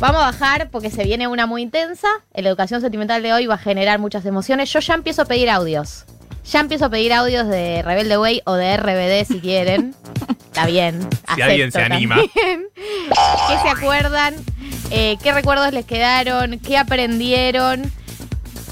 Vamos 0.00 0.22
a 0.22 0.26
bajar 0.26 0.70
porque 0.70 0.90
se 0.90 1.02
viene 1.02 1.26
una 1.26 1.46
muy 1.46 1.60
intensa. 1.62 2.06
La 2.32 2.48
educación 2.48 2.80
sentimental 2.80 3.20
de 3.20 3.32
hoy 3.32 3.46
va 3.46 3.54
a 3.54 3.58
generar 3.58 3.98
muchas 3.98 4.24
emociones. 4.26 4.72
Yo 4.72 4.78
ya 4.78 4.94
empiezo 4.94 5.22
a 5.22 5.24
pedir 5.24 5.50
audios. 5.50 6.04
Ya 6.44 6.60
empiezo 6.60 6.84
a 6.84 6.88
pedir 6.88 7.12
audios 7.12 7.48
de 7.48 7.82
Rebelde 7.82 8.16
Way 8.16 8.42
o 8.46 8.54
de 8.54 8.76
RBD 8.76 9.26
si 9.26 9.40
quieren. 9.40 9.96
Está 10.46 10.66
bien. 10.66 11.08
Si 11.34 11.42
alguien 11.42 11.72
se 11.72 11.82
anima. 11.82 12.14
también. 12.14 12.68
¿Qué 13.48 13.58
se 13.60 13.68
acuerdan? 13.68 14.36
Eh, 14.92 15.18
¿Qué 15.20 15.32
recuerdos 15.32 15.72
les 15.72 15.84
quedaron? 15.84 16.60
¿Qué 16.60 16.78
aprendieron? 16.78 17.90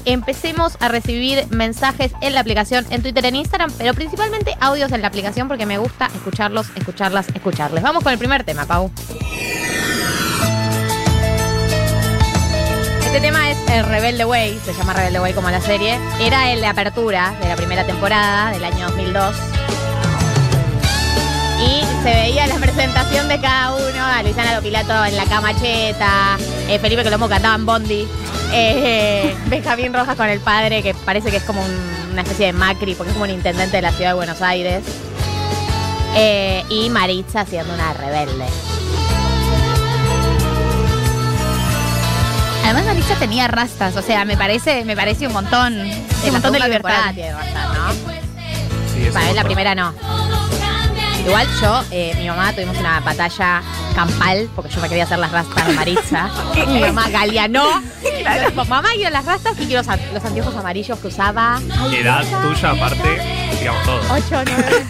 Empecemos 0.05 0.77
a 0.79 0.87
recibir 0.87 1.45
mensajes 1.49 2.13
en 2.21 2.35
la 2.35 2.39
aplicación, 2.39 2.85
en 2.89 3.01
Twitter, 3.01 3.25
en 3.25 3.35
Instagram, 3.35 3.73
pero 3.77 3.93
principalmente 3.93 4.55
audios 4.61 4.93
en 4.93 5.01
la 5.01 5.09
aplicación 5.09 5.49
porque 5.49 5.65
me 5.65 5.77
gusta 5.77 6.09
escucharlos, 6.15 6.67
escucharlas, 6.75 7.27
escucharles. 7.35 7.83
Vamos 7.83 8.05
con 8.05 8.13
el 8.13 8.17
primer 8.17 8.45
tema, 8.45 8.65
Pau. 8.65 8.89
Este 13.17 13.29
tema 13.29 13.49
es 13.49 13.57
el 13.71 13.83
Rebelde 13.83 14.25
Way, 14.25 14.59
se 14.63 14.75
llama 14.75 14.93
Rebelde 14.93 15.19
Way 15.19 15.33
como 15.33 15.49
la 15.49 15.59
serie. 15.59 15.97
Era 16.21 16.51
el 16.51 16.61
de 16.61 16.67
apertura 16.67 17.33
de 17.41 17.47
la 17.47 17.55
primera 17.55 17.83
temporada 17.83 18.51
del 18.51 18.63
año 18.63 18.85
2002. 18.89 19.35
Y 21.59 21.81
se 22.03 22.11
veía 22.13 22.45
la 22.45 22.57
presentación 22.59 23.27
de 23.27 23.41
cada 23.41 23.73
uno, 23.73 24.05
a 24.05 24.21
Luisana 24.21 24.53
Lopilato 24.53 25.03
en 25.03 25.17
la 25.17 25.25
camacheta, 25.25 26.37
eh, 26.69 26.77
Felipe 26.77 27.03
Colombo 27.03 27.27
cantaba 27.27 27.55
en 27.55 27.65
Bondi, 27.65 28.07
eh, 28.53 29.35
Benjamín 29.47 29.95
Rojas 29.95 30.15
con 30.15 30.29
el 30.29 30.39
padre, 30.39 30.83
que 30.83 30.93
parece 30.93 31.31
que 31.31 31.37
es 31.37 31.43
como 31.43 31.59
un- 31.65 32.11
una 32.11 32.21
especie 32.21 32.45
de 32.45 32.53
Macri, 32.53 32.93
porque 32.93 33.09
es 33.09 33.13
como 33.13 33.23
un 33.25 33.31
intendente 33.31 33.77
de 33.77 33.81
la 33.81 33.91
ciudad 33.93 34.11
de 34.11 34.15
Buenos 34.15 34.43
Aires. 34.43 34.83
Eh, 36.15 36.63
y 36.69 36.87
Maritza 36.91 37.47
siendo 37.47 37.73
una 37.73 37.93
rebelde. 37.93 38.45
Tenía 43.15 43.47
rastas, 43.47 43.95
o 43.95 44.01
sea, 44.03 44.25
me 44.25 44.37
parece, 44.37 44.85
me 44.85 44.95
parece 44.95 45.25
un 45.25 45.33
montón, 45.33 45.73
un 45.73 46.31
montón 46.31 46.53
de 46.53 46.59
libertad. 46.59 47.13
tiene 47.15 47.31
¿no? 47.31 47.91
Sí, 48.93 49.09
Para 49.11 49.25
ver, 49.25 49.35
la 49.35 49.43
primera 49.43 49.73
no. 49.73 49.93
Igual 51.25 51.47
yo, 51.59 51.83
eh, 51.91 52.13
mi 52.17 52.27
mamá, 52.27 52.53
tuvimos 52.53 52.77
una 52.77 52.99
batalla 52.99 53.63
campal, 53.95 54.47
porque 54.55 54.71
yo 54.71 54.79
me 54.81 54.87
quería 54.87 55.03
hacer 55.03 55.17
las 55.17 55.31
rastas 55.31 55.67
de 55.67 55.73
Maritza. 55.73 56.29
mi 56.67 56.79
mamá, 56.79 57.09
Galia, 57.09 57.47
no. 57.47 57.81
Mamá, 58.55 58.89
quiero 58.95 59.09
las 59.09 59.25
rastas 59.25 59.53
y 59.59 59.65
quiero 59.65 59.81
los, 59.81 60.13
los 60.13 60.23
anteojos 60.23 60.55
amarillos 60.55 60.99
que 60.99 61.07
usaba. 61.07 61.59
Edad 61.91 62.23
tuya, 62.41 62.69
aparte, 62.69 63.49
digamos 63.59 63.83
todo. 63.83 63.99
8, 64.11 64.23
9. 64.29 64.85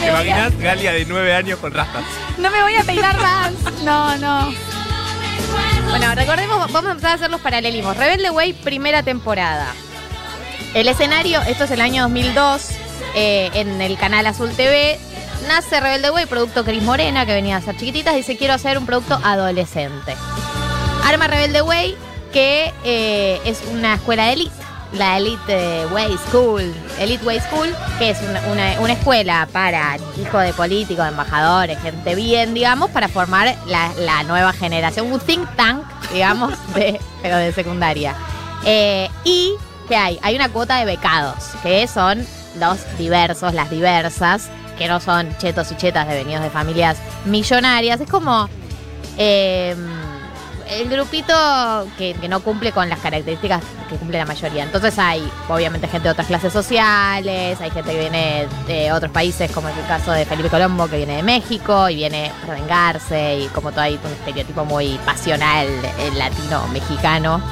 ¿Te 0.00 0.08
imaginas 0.08 0.58
Galia 0.58 0.92
de 0.92 1.04
9 1.04 1.34
años 1.34 1.58
con 1.58 1.72
rastas? 1.72 2.02
No 2.38 2.50
me 2.50 2.62
voy 2.62 2.74
a 2.74 2.82
peinar 2.82 3.16
más. 3.18 3.52
No, 3.84 4.16
no. 4.16 4.52
Bueno, 5.90 6.14
recordemos, 6.14 6.72
vamos 6.72 6.88
a 6.88 6.92
empezar 6.92 7.10
a 7.10 7.14
hacer 7.14 7.30
los 7.32 7.40
paralelismos. 7.40 7.96
Rebelde 7.96 8.30
Way, 8.30 8.52
primera 8.52 9.02
temporada. 9.02 9.74
El 10.72 10.86
escenario, 10.86 11.40
esto 11.42 11.64
es 11.64 11.70
el 11.72 11.80
año 11.80 12.04
2002, 12.04 12.70
eh, 13.16 13.50
en 13.54 13.80
el 13.80 13.98
canal 13.98 14.24
Azul 14.28 14.50
TV. 14.52 15.00
Nace 15.48 15.80
Rebelde 15.80 16.10
Way, 16.10 16.26
producto 16.26 16.64
Cris 16.64 16.82
Morena, 16.84 17.26
que 17.26 17.32
venía 17.32 17.56
a 17.56 17.58
hacer 17.58 17.76
chiquititas, 17.76 18.14
dice 18.14 18.36
quiero 18.36 18.54
hacer 18.54 18.78
un 18.78 18.86
producto 18.86 19.18
adolescente. 19.24 20.14
Arma 21.04 21.26
Rebelde 21.26 21.60
Way, 21.62 21.96
que 22.32 22.72
eh, 22.84 23.40
es 23.44 23.60
una 23.72 23.94
escuela 23.94 24.26
de 24.26 24.34
elite, 24.34 24.59
la 24.92 25.18
Elite 25.18 25.86
Way 25.92 26.16
School, 26.28 26.74
Elite 26.98 27.24
Way 27.24 27.40
School, 27.40 27.74
que 27.98 28.10
es 28.10 28.18
una, 28.50 28.80
una- 28.80 28.92
escuela 28.92 29.48
para 29.52 29.96
hijos 30.20 30.42
de 30.42 30.52
políticos, 30.52 31.06
embajadores, 31.06 31.78
gente 31.80 32.14
bien, 32.14 32.54
digamos, 32.54 32.90
para 32.90 33.08
formar 33.08 33.54
la, 33.66 33.90
la 33.98 34.22
nueva 34.24 34.52
generación, 34.52 35.12
un 35.12 35.20
think 35.20 35.48
tank, 35.56 35.84
digamos, 36.12 36.52
de, 36.74 37.00
pero 37.22 37.36
de 37.36 37.52
secundaria. 37.52 38.14
Eh, 38.64 39.08
y, 39.24 39.52
¿qué 39.88 39.96
hay? 39.96 40.18
Hay 40.22 40.34
una 40.34 40.48
cuota 40.48 40.76
de 40.78 40.84
becados, 40.84 41.36
que 41.62 41.86
son 41.86 42.26
los 42.58 42.78
diversos, 42.98 43.54
las 43.54 43.70
diversas, 43.70 44.48
que 44.76 44.88
no 44.88 44.98
son 44.98 45.36
chetos 45.38 45.70
y 45.70 45.76
chetas 45.76 46.08
devenidos 46.08 46.42
de 46.42 46.50
familias 46.50 46.98
millonarias. 47.26 48.00
Es 48.00 48.10
como 48.10 48.48
eh, 49.18 49.76
el 50.70 50.88
grupito 50.88 51.34
que, 51.98 52.14
que 52.14 52.28
no 52.28 52.40
cumple 52.40 52.72
con 52.72 52.88
las 52.88 53.00
características 53.00 53.62
que 53.88 53.96
cumple 53.96 54.18
la 54.18 54.26
mayoría. 54.26 54.62
Entonces 54.62 54.98
hay, 54.98 55.28
obviamente, 55.48 55.88
gente 55.88 56.08
de 56.08 56.12
otras 56.12 56.26
clases 56.26 56.52
sociales, 56.52 57.60
hay 57.60 57.70
gente 57.70 57.90
que 57.90 57.98
viene 57.98 58.46
de 58.66 58.92
otros 58.92 59.10
países, 59.10 59.50
como 59.50 59.68
es 59.68 59.76
el 59.76 59.86
caso 59.86 60.12
de 60.12 60.24
Felipe 60.24 60.48
Colombo, 60.48 60.88
que 60.88 60.98
viene 60.98 61.16
de 61.16 61.22
México 61.22 61.88
y 61.88 61.96
viene 61.96 62.30
a 62.48 62.52
vengarse, 62.52 63.40
y 63.40 63.46
como 63.48 63.70
todo 63.70 63.82
hay 63.82 63.98
un 64.02 64.12
estereotipo 64.12 64.64
muy 64.64 64.98
pasional 65.04 65.66
eh, 65.66 66.10
latino-mexicano. 66.16 67.42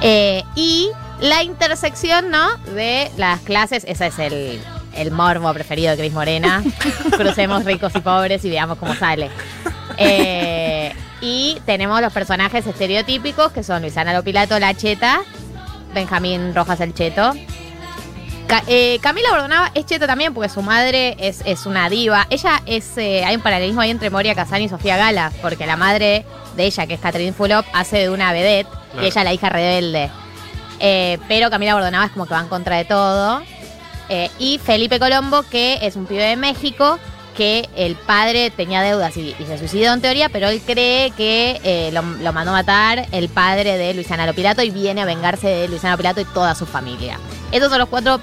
Eh, 0.00 0.42
y 0.54 0.88
la 1.20 1.42
intersección, 1.42 2.30
¿no? 2.30 2.56
De 2.74 3.10
las 3.16 3.40
clases, 3.40 3.84
ese 3.86 4.06
es 4.06 4.18
el, 4.18 4.60
el 4.94 5.10
morbo 5.10 5.52
preferido 5.52 5.90
de 5.90 5.98
Cris 5.98 6.12
Morena. 6.12 6.62
Crucemos 7.16 7.64
ricos 7.64 7.92
y 7.94 8.00
pobres 8.00 8.44
y 8.44 8.50
veamos 8.50 8.78
cómo 8.78 8.94
sale. 8.94 9.30
Eh, 9.96 10.57
y 11.20 11.60
tenemos 11.66 12.00
los 12.00 12.12
personajes 12.12 12.66
estereotípicos 12.66 13.52
que 13.52 13.62
son 13.62 13.82
Luisana 13.82 14.12
Lopilato, 14.12 14.58
la 14.58 14.74
cheta, 14.74 15.20
Benjamín 15.94 16.54
Rojas 16.54 16.80
el 16.80 16.94
cheto. 16.94 17.32
Ca- 18.46 18.62
eh, 18.66 18.98
Camila 19.02 19.30
Bordonaba 19.30 19.70
es 19.74 19.84
cheta 19.84 20.06
también 20.06 20.32
porque 20.32 20.48
su 20.48 20.62
madre 20.62 21.16
es, 21.18 21.42
es 21.44 21.66
una 21.66 21.90
diva. 21.90 22.26
Ella 22.30 22.62
es. 22.64 22.96
eh, 22.96 23.22
hay 23.24 23.36
un 23.36 23.42
paralelismo 23.42 23.82
ahí 23.82 23.90
entre 23.90 24.08
Moria 24.08 24.34
Kazan 24.34 24.62
y 24.62 24.68
Sofía 24.70 24.96
Gala, 24.96 25.30
porque 25.42 25.66
la 25.66 25.76
madre 25.76 26.24
de 26.56 26.64
ella, 26.64 26.86
que 26.86 26.94
es 26.94 27.00
Catherine 27.00 27.32
Fulop, 27.34 27.66
hace 27.74 27.98
de 27.98 28.10
una 28.10 28.32
vedette 28.32 28.68
Claro. 28.92 29.02
y 29.04 29.06
ella 29.10 29.24
la 29.24 29.32
hija 29.34 29.50
rebelde. 29.50 30.10
Eh, 30.80 31.18
pero 31.28 31.50
Camila 31.50 31.74
Bordonaba 31.74 32.06
es 32.06 32.12
como 32.12 32.24
que 32.26 32.32
va 32.34 32.40
en 32.40 32.48
contra 32.48 32.76
de 32.76 32.84
todo. 32.86 33.42
Y 34.38 34.58
Felipe 34.64 34.98
Colombo, 34.98 35.42
que 35.42 35.78
es 35.82 35.94
un 35.96 36.06
pibe 36.06 36.22
de 36.22 36.36
México, 36.36 36.98
que 37.38 37.68
el 37.76 37.94
padre 37.94 38.50
tenía 38.50 38.82
deudas 38.82 39.16
y, 39.16 39.34
y 39.38 39.44
se 39.46 39.56
suicidó 39.58 39.94
en 39.94 40.00
teoría, 40.00 40.28
pero 40.28 40.48
él 40.48 40.60
cree 40.60 41.12
que 41.12 41.60
eh, 41.62 41.90
lo, 41.92 42.02
lo 42.02 42.32
mandó 42.32 42.50
a 42.50 42.54
matar 42.54 43.06
el 43.12 43.28
padre 43.28 43.78
de 43.78 43.94
Luisana 43.94 44.26
Lopilato 44.26 44.60
y 44.62 44.70
viene 44.70 45.02
a 45.02 45.04
vengarse 45.04 45.46
de 45.46 45.68
Luisana 45.68 45.92
Lopilato 45.92 46.20
y 46.20 46.24
toda 46.24 46.56
su 46.56 46.66
familia. 46.66 47.16
Esos 47.52 47.70
son 47.70 47.78
los 47.78 47.88
cuatro 47.88 48.20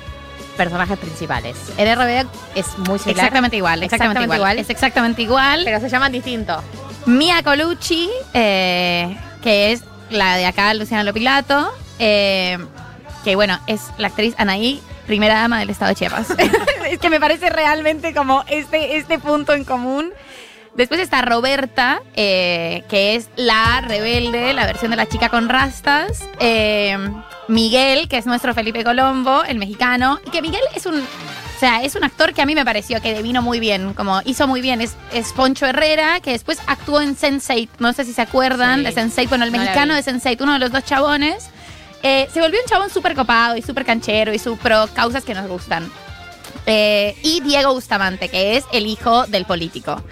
personajes 0.57 0.97
principales. 0.99 1.55
En 1.77 1.95
RBD 1.95 2.27
es 2.55 2.77
muy 2.77 2.99
similar. 2.99 3.25
Exactamente 3.25 3.55
igual, 3.55 3.83
exactamente, 3.83 3.85
Exactamente 3.85 4.23
igual. 4.23 4.37
igual. 4.37 4.59
Es 4.59 4.69
exactamente 4.69 5.21
igual. 5.21 5.61
Pero 5.63 5.79
se 5.79 5.89
llaman 5.89 6.11
distinto. 6.11 6.61
Mia 7.05 7.41
Colucci, 7.41 8.09
eh, 8.33 9.17
que 9.41 9.71
es 9.71 9.81
la 10.09 10.35
de 10.35 10.45
acá, 10.45 10.73
Luciana 10.73 11.05
Lopilato, 11.05 11.71
eh, 11.99 12.57
que 13.23 13.35
bueno, 13.35 13.59
es 13.67 13.81
la 13.97 14.07
actriz 14.07 14.35
Anaí, 14.37 14.81
primera 15.05 15.35
dama 15.35 15.59
del 15.59 15.69
estado 15.69 15.89
de 15.89 15.95
Chiapas. 15.95 16.27
es 16.89 16.99
que 16.99 17.09
me 17.09 17.19
parece 17.19 17.49
realmente 17.49 18.13
como 18.13 18.43
este, 18.47 18.97
este 18.97 19.19
punto 19.19 19.53
en 19.53 19.63
común. 19.63 20.11
Después 20.75 20.99
está 20.99 21.21
Roberta, 21.21 22.01
eh, 22.15 22.83
que 22.89 23.15
es 23.15 23.29
la 23.37 23.79
rebelde, 23.79 24.53
la 24.53 24.65
versión 24.65 24.91
de 24.91 24.97
la 24.97 25.05
chica 25.07 25.29
con 25.29 25.47
rastas. 25.47 26.21
Eh, 26.39 26.97
Miguel, 27.47 28.09
que 28.09 28.17
es 28.17 28.25
nuestro 28.25 28.53
Felipe 28.53 28.83
Colombo, 28.83 29.43
el 29.45 29.57
mexicano. 29.57 30.19
Y 30.25 30.31
que 30.31 30.41
Miguel 30.41 30.61
es 30.75 30.85
un. 30.85 30.95
O 30.99 31.57
sea, 31.59 31.81
es 31.83 31.95
un 31.95 32.03
actor 32.03 32.33
que 32.33 32.41
a 32.41 32.45
mí 32.45 32.53
me 32.53 32.65
pareció 32.65 33.01
que 33.01 33.13
devino 33.13 33.41
muy 33.41 33.61
bien, 33.61 33.93
como 33.93 34.19
hizo 34.25 34.45
muy 34.45 34.59
bien. 34.59 34.81
Es, 34.81 34.97
es 35.13 35.31
Poncho 35.31 35.65
Herrera, 35.65 36.19
que 36.19 36.31
después 36.31 36.59
actuó 36.67 36.99
en 36.99 37.15
Sense8. 37.15 37.69
No 37.79 37.93
sé 37.93 38.03
si 38.03 38.11
se 38.11 38.21
acuerdan 38.21 38.79
Sí. 38.79 38.83
de 38.83 38.93
Sense8. 38.93 39.29
Bueno, 39.29 39.45
el 39.45 39.51
mexicano 39.51 39.95
de 39.95 40.03
Sense8, 40.03 40.41
uno 40.41 40.51
de 40.53 40.59
los 40.59 40.71
dos 40.73 40.83
chabones. 40.83 41.49
Eh, 42.07 42.29
se 42.31 42.39
volvió 42.39 42.59
un 42.61 42.67
chabón 42.67 42.91
súper 42.91 43.15
copado 43.15 43.57
y 43.57 43.63
súper 43.63 43.83
canchero 43.83 44.31
y 44.31 44.37
pro 44.61 44.87
causas 44.93 45.23
que 45.23 45.33
nos 45.33 45.47
gustan. 45.47 45.91
Eh, 46.67 47.17
y 47.23 47.41
Diego 47.41 47.73
Bustamante, 47.73 48.29
que 48.29 48.57
es 48.57 48.65
el 48.71 48.85
hijo 48.85 49.25
del 49.25 49.45
político. 49.45 50.03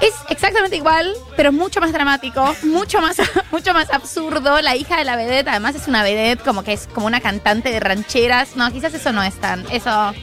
Es 0.00 0.14
exactamente 0.28 0.76
igual, 0.76 1.12
pero 1.36 1.50
mucho 1.50 1.80
más 1.80 1.92
dramático, 1.92 2.54
mucho 2.62 3.00
más, 3.00 3.16
mucho 3.50 3.74
más 3.74 3.90
absurdo. 3.90 4.60
La 4.60 4.76
hija 4.76 4.96
de 4.96 5.04
la 5.04 5.16
vedette, 5.16 5.48
además 5.48 5.74
es 5.74 5.88
una 5.88 6.04
vedette 6.04 6.44
como 6.44 6.62
que 6.62 6.72
es 6.72 6.86
como 6.94 7.08
una 7.08 7.20
cantante 7.20 7.72
de 7.72 7.80
rancheras. 7.80 8.54
No, 8.54 8.70
quizás 8.70 8.94
eso 8.94 9.10
no 9.10 9.24
es 9.24 9.34
tan. 9.40 9.64
Eso, 9.72 10.14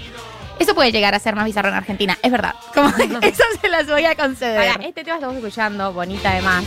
eso 0.59 0.75
puede 0.75 0.91
llegar 0.91 1.15
a 1.15 1.19
ser 1.19 1.35
más 1.35 1.45
bizarro 1.45 1.69
en 1.69 1.75
Argentina, 1.75 2.17
es 2.21 2.31
verdad. 2.31 2.53
Como 2.73 2.89
eso 3.21 3.43
se 3.61 3.69
las 3.69 3.87
voy 3.87 4.05
a 4.05 4.15
conceder. 4.15 4.59
Ahora, 4.59 4.85
este 4.85 5.03
tema 5.03 5.15
estamos 5.15 5.37
escuchando, 5.37 5.93
bonita 5.93 6.31
además. 6.31 6.65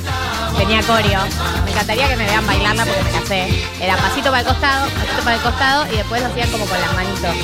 Tenía 0.57 0.83
coreo. 0.83 1.21
Me 1.65 1.71
encantaría 1.71 2.09
que 2.09 2.17
me 2.17 2.25
vean 2.25 2.47
bailarla 2.47 2.85
porque 2.85 3.03
me 3.03 3.13
la 3.13 3.27
sé. 3.27 3.49
Era 3.81 3.97
pasito 3.97 4.31
para 4.31 4.41
el 4.41 4.47
costado, 4.47 4.89
pasito 4.91 5.23
para 5.23 5.37
el 5.37 5.43
costado 5.43 5.93
y 5.93 5.97
después 5.97 6.23
hacían 6.23 6.51
como 6.51 6.65
con 6.67 6.81
las 6.81 6.95
manitos. 6.95 7.37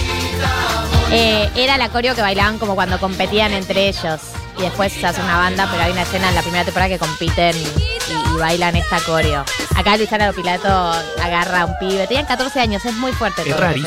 Eh, 1.10 1.50
era 1.54 1.78
la 1.78 1.88
coreo 1.88 2.14
que 2.14 2.22
bailaban 2.22 2.58
como 2.58 2.74
cuando 2.74 2.98
competían 2.98 3.52
entre 3.52 3.88
ellos. 3.88 4.20
Y 4.58 4.62
después 4.62 4.92
se 4.92 5.06
hace 5.06 5.20
una 5.20 5.36
banda, 5.36 5.68
pero 5.70 5.84
hay 5.84 5.92
una 5.92 6.02
escena 6.02 6.30
en 6.30 6.34
la 6.34 6.42
primera 6.42 6.64
temporada 6.64 6.88
que 6.88 6.98
compiten 6.98 7.56
y, 7.56 7.60
y 8.34 8.38
bailan 8.38 8.74
esta 8.74 9.00
coreo. 9.00 9.44
Acá 9.76 9.96
Luisana 9.96 10.26
Lopilato 10.26 10.68
agarra 11.22 11.62
a 11.62 11.66
un 11.66 11.78
pibe. 11.78 12.06
Tenían 12.08 12.26
14 12.26 12.60
años, 12.60 12.84
es 12.84 12.94
muy 12.94 13.12
fuerte. 13.12 13.42
Es 13.42 13.56
todo 13.56 13.68
lo 13.68 13.74
que 13.74 13.80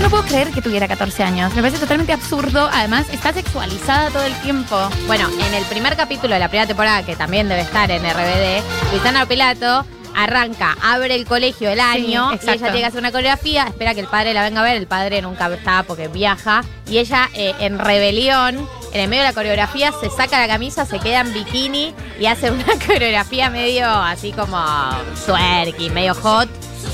No 0.00 0.08
puedo 0.08 0.22
creer 0.24 0.50
que 0.50 0.62
tuviera 0.62 0.88
14 0.88 1.22
años. 1.22 1.54
Me 1.54 1.60
parece 1.60 1.78
totalmente 1.78 2.12
absurdo. 2.12 2.70
Además, 2.72 3.06
está 3.10 3.34
sexualizada 3.34 4.10
todo 4.10 4.24
el 4.24 4.34
tiempo. 4.40 4.76
Bueno, 5.06 5.28
en 5.46 5.54
el 5.54 5.64
primer 5.64 5.94
capítulo 5.94 6.32
de 6.32 6.40
la 6.40 6.48
primera 6.48 6.66
temporada, 6.66 7.04
que 7.04 7.16
también 7.16 7.48
debe 7.48 7.62
estar 7.62 7.90
en 7.90 8.02
RBD, 8.02 8.62
Luisana 8.92 9.26
Pilato 9.26 9.84
arranca, 10.14 10.76
abre 10.82 11.14
el 11.14 11.24
colegio 11.24 11.70
el 11.70 11.80
año 11.80 12.32
y 12.32 12.50
ella 12.50 12.72
llega 12.72 12.86
a 12.86 12.88
hacer 12.88 13.00
una 13.00 13.12
coreografía, 13.12 13.64
espera 13.64 13.94
que 13.94 14.00
el 14.00 14.08
padre 14.08 14.34
la 14.34 14.42
venga 14.42 14.60
a 14.60 14.64
ver, 14.64 14.76
el 14.76 14.88
padre 14.88 15.22
nunca 15.22 15.46
está 15.54 15.84
porque 15.84 16.08
viaja 16.08 16.62
y 16.88 16.98
ella 16.98 17.28
eh, 17.34 17.54
en 17.60 17.78
rebelión, 17.78 18.68
en 18.92 19.00
el 19.00 19.08
medio 19.08 19.22
de 19.22 19.28
la 19.28 19.34
coreografía, 19.34 19.92
se 19.92 20.10
saca 20.10 20.40
la 20.40 20.48
camisa, 20.48 20.84
se 20.84 20.98
queda 20.98 21.20
en 21.20 21.32
bikini 21.32 21.94
y 22.18 22.26
hace 22.26 22.50
una 22.50 22.64
coreografía 22.86 23.50
medio 23.50 23.86
así 23.86 24.32
como 24.32 24.58
twerky, 25.26 25.90
medio 25.90 26.14
hot. 26.14 26.48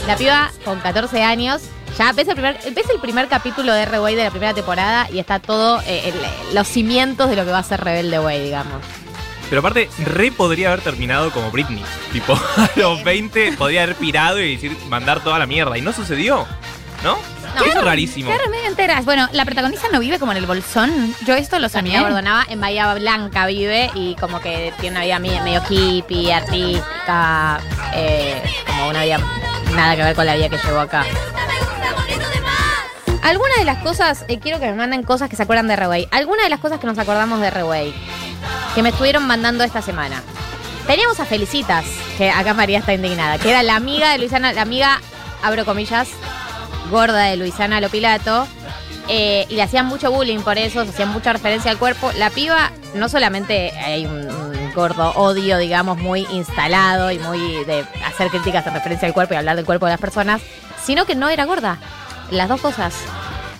La 0.06 0.16
piba 0.16 0.50
con 0.64 0.78
14 0.80 1.22
años 1.22 1.62
ya 1.98 2.12
ves 2.12 2.28
el 2.28 2.34
primer, 2.34 2.58
ves 2.72 2.90
el 2.92 3.00
primer 3.00 3.28
capítulo 3.28 3.72
de 3.72 3.82
R-Way 3.82 4.14
de 4.14 4.24
la 4.24 4.30
primera 4.30 4.54
temporada 4.54 5.08
y 5.12 5.18
está 5.18 5.38
todo 5.40 5.80
eh, 5.86 6.12
el- 6.12 6.54
los 6.54 6.66
cimientos 6.68 7.28
de 7.30 7.36
lo 7.36 7.44
que 7.44 7.50
va 7.50 7.58
a 7.58 7.62
ser 7.62 7.82
Rebelde 7.82 8.18
Way, 8.18 8.42
digamos. 8.44 8.82
Pero 9.48 9.60
aparte, 9.60 9.88
re 10.04 10.32
podría 10.32 10.68
haber 10.72 10.80
terminado 10.82 11.30
como 11.30 11.50
Britney. 11.52 11.82
Tipo, 12.12 12.32
a 12.56 12.70
los 12.76 13.04
20 13.04 13.52
podría 13.52 13.84
haber 13.84 13.94
pirado 13.96 14.40
y 14.40 14.54
decir, 14.56 14.76
mandar 14.88 15.20
toda 15.20 15.38
la 15.38 15.46
mierda. 15.46 15.78
Y 15.78 15.82
no 15.82 15.92
sucedió. 15.92 16.46
¿No? 17.04 17.16
No. 17.54 17.64
Eso 17.64 17.78
es 17.78 17.84
rarísimo. 17.84 18.28
Claro, 18.30 18.50
medio 18.50 18.66
enteras. 18.66 19.04
Bueno, 19.04 19.28
la 19.32 19.44
protagonista 19.44 19.86
no 19.92 20.00
vive 20.00 20.18
como 20.18 20.32
en 20.32 20.38
el 20.38 20.46
bolsón. 20.46 21.14
Yo 21.26 21.34
esto 21.34 21.58
lo 21.60 21.68
soñé. 21.68 21.92
Samira 21.92 22.02
Bordonaba 22.02 22.44
en 22.48 22.60
Bahía 22.60 22.92
Blanca 22.94 23.46
vive 23.46 23.90
y 23.94 24.16
como 24.16 24.40
que 24.40 24.72
tiene 24.80 24.96
una 24.96 25.04
vida 25.04 25.18
medio, 25.20 25.42
medio 25.44 25.62
hippie, 25.68 26.34
artística, 26.34 27.60
eh, 27.94 28.42
como 28.66 28.88
una 28.88 29.04
vida 29.04 29.18
nada 29.74 29.94
que 29.94 30.02
ver 30.02 30.16
con 30.16 30.26
la 30.26 30.34
vida 30.34 30.48
que 30.48 30.58
llevó 30.58 30.80
acá. 30.80 31.04
Algunas 33.26 33.58
de 33.58 33.64
las 33.64 33.78
cosas, 33.78 34.24
eh, 34.28 34.38
quiero 34.38 34.60
que 34.60 34.66
me 34.66 34.74
manden 34.74 35.02
cosas 35.02 35.28
que 35.28 35.34
se 35.34 35.42
acuerdan 35.42 35.66
de 35.66 35.74
Reway. 35.74 36.06
Algunas 36.12 36.44
de 36.44 36.48
las 36.48 36.60
cosas 36.60 36.78
que 36.78 36.86
nos 36.86 36.96
acordamos 36.96 37.40
de 37.40 37.50
Reway, 37.50 37.92
que 38.76 38.84
me 38.84 38.90
estuvieron 38.90 39.26
mandando 39.26 39.64
esta 39.64 39.82
semana. 39.82 40.22
Teníamos 40.86 41.18
a 41.18 41.24
Felicitas, 41.24 41.84
que 42.16 42.30
acá 42.30 42.54
María 42.54 42.78
está 42.78 42.94
indignada, 42.94 43.38
que 43.38 43.50
era 43.50 43.64
la 43.64 43.74
amiga 43.74 44.12
de 44.12 44.18
Luisana, 44.18 44.52
la 44.52 44.62
amiga, 44.62 45.00
abro 45.42 45.64
comillas, 45.64 46.08
gorda 46.88 47.24
de 47.24 47.36
Luisana 47.36 47.80
Lopilato. 47.80 48.46
eh, 49.08 49.44
y 49.48 49.56
le 49.56 49.62
hacían 49.62 49.86
mucho 49.86 50.12
bullying 50.12 50.40
por 50.40 50.56
eso, 50.56 50.84
se 50.84 50.90
hacían 50.90 51.08
mucha 51.08 51.32
referencia 51.32 51.72
al 51.72 51.78
cuerpo. 51.78 52.12
La 52.16 52.30
piba, 52.30 52.70
no 52.94 53.08
solamente 53.08 53.72
hay 53.72 54.06
un, 54.06 54.30
un 54.30 54.72
gordo 54.72 55.10
odio, 55.16 55.58
digamos, 55.58 55.98
muy 55.98 56.28
instalado 56.30 57.10
y 57.10 57.18
muy 57.18 57.64
de 57.64 57.84
hacer 58.04 58.28
críticas 58.30 58.64
en 58.68 58.74
referencia 58.74 59.08
al 59.08 59.14
cuerpo 59.14 59.34
y 59.34 59.36
hablar 59.36 59.56
del 59.56 59.64
cuerpo 59.64 59.86
de 59.86 59.92
las 59.92 60.00
personas, 60.00 60.42
sino 60.84 61.06
que 61.06 61.16
no 61.16 61.28
era 61.28 61.44
gorda. 61.44 61.78
Las 62.30 62.48
dos 62.48 62.60
cosas. 62.60 62.94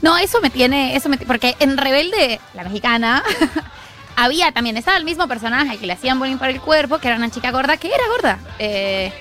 No, 0.03 0.17
eso 0.19 0.41
me 0.41 0.51
tiene, 0.51 0.95
eso 0.97 1.09
me, 1.09 1.17
porque 1.19 1.57
en 1.59 1.77
Rebelde, 1.77 2.41
la 2.55 2.65
mexicana, 2.65 3.23
había 4.17 4.53
también, 4.53 4.77
estaba 4.77 4.97
el 4.97 5.05
mismo 5.05 5.27
personaje 5.29 5.79
que 5.79 5.87
le 5.87 5.93
hacían 5.95 6.19
bullying 6.19 6.37
por 6.39 6.49
el 6.49 6.61
cuerpo, 6.61 6.99
que 6.99 7.09
era 7.09 7.17
una 7.17 7.31
chica 7.31 7.51
gorda, 7.51 7.77
que 7.77 7.89
era 7.89 8.07
gorda. 8.09 8.39
Eh, 8.59 9.13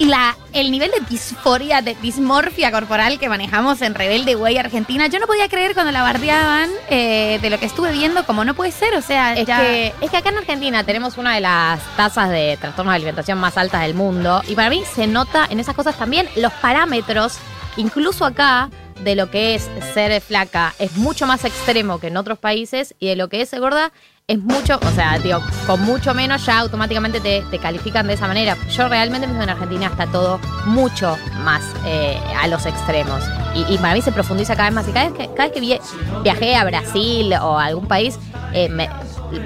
y 0.00 0.04
la, 0.04 0.36
el 0.52 0.70
nivel 0.70 0.92
de 0.92 1.04
disforia, 1.10 1.82
de 1.82 1.96
dismorfia 1.96 2.70
corporal 2.70 3.18
que 3.18 3.28
manejamos 3.28 3.82
en 3.82 3.96
Rebelde 3.96 4.36
Güey 4.36 4.56
Argentina, 4.56 5.08
yo 5.08 5.18
no 5.18 5.26
podía 5.26 5.48
creer 5.48 5.74
cuando 5.74 5.90
la 5.90 6.02
bardeaban 6.02 6.70
eh, 6.88 7.40
de 7.42 7.50
lo 7.50 7.58
que 7.58 7.66
estuve 7.66 7.90
viendo, 7.90 8.24
como 8.24 8.44
no 8.44 8.54
puede 8.54 8.70
ser, 8.70 8.94
o 8.94 9.02
sea, 9.02 9.34
Es 9.34 9.46
ya- 9.48 9.58
que, 9.58 9.92
es 10.00 10.08
que 10.10 10.16
acá 10.16 10.28
en 10.28 10.38
Argentina 10.38 10.84
tenemos 10.84 11.18
una 11.18 11.34
de 11.34 11.40
las 11.40 11.80
tasas 11.96 12.30
de 12.30 12.56
trastornos 12.60 12.92
de 12.92 12.96
alimentación 12.96 13.38
más 13.38 13.56
altas 13.56 13.82
del 13.82 13.94
mundo. 13.94 14.40
Y 14.46 14.54
para 14.54 14.70
mí 14.70 14.84
se 14.94 15.08
nota 15.08 15.46
en 15.50 15.58
esas 15.58 15.74
cosas 15.74 15.96
también 15.96 16.28
los 16.36 16.52
parámetros, 16.52 17.38
incluso 17.78 18.26
acá, 18.26 18.68
de 19.02 19.14
lo 19.14 19.30
que 19.30 19.54
es 19.54 19.70
ser 19.94 20.20
flaca 20.20 20.74
es 20.78 20.96
mucho 20.96 21.26
más 21.26 21.44
extremo 21.44 21.98
que 22.00 22.08
en 22.08 22.16
otros 22.16 22.36
países 22.38 22.94
y 22.98 23.06
de 23.06 23.16
lo 23.16 23.28
que 23.28 23.40
es 23.40 23.48
ser 23.48 23.60
gorda 23.60 23.92
es 24.26 24.38
mucho, 24.40 24.78
o 24.84 24.90
sea, 24.90 25.18
digo, 25.20 25.40
con 25.66 25.80
mucho 25.82 26.12
menos 26.12 26.44
ya 26.44 26.58
automáticamente 26.58 27.18
te, 27.20 27.42
te 27.50 27.58
califican 27.58 28.06
de 28.06 28.12
esa 28.12 28.26
manera. 28.28 28.58
Yo 28.76 28.86
realmente 28.86 29.26
pienso 29.26 29.42
en 29.42 29.48
Argentina 29.48 29.86
está 29.86 30.06
todo 30.06 30.38
mucho 30.66 31.16
más 31.44 31.62
eh, 31.86 32.18
a 32.38 32.46
los 32.48 32.66
extremos. 32.66 33.22
Y, 33.54 33.78
para 33.78 33.94
mí 33.94 34.02
se 34.02 34.12
profundiza 34.12 34.54
cada 34.54 34.68
vez 34.68 34.74
más. 34.74 34.88
Y 34.88 34.92
cada 34.92 35.08
vez 35.08 35.16
que, 35.18 35.34
cada 35.34 35.44
vez 35.48 35.52
que 35.52 35.60
vi- 35.60 35.80
viajé 36.22 36.56
a 36.56 36.64
Brasil 36.64 37.32
o 37.40 37.58
a 37.58 37.64
algún 37.64 37.88
país, 37.88 38.18
eh, 38.52 38.68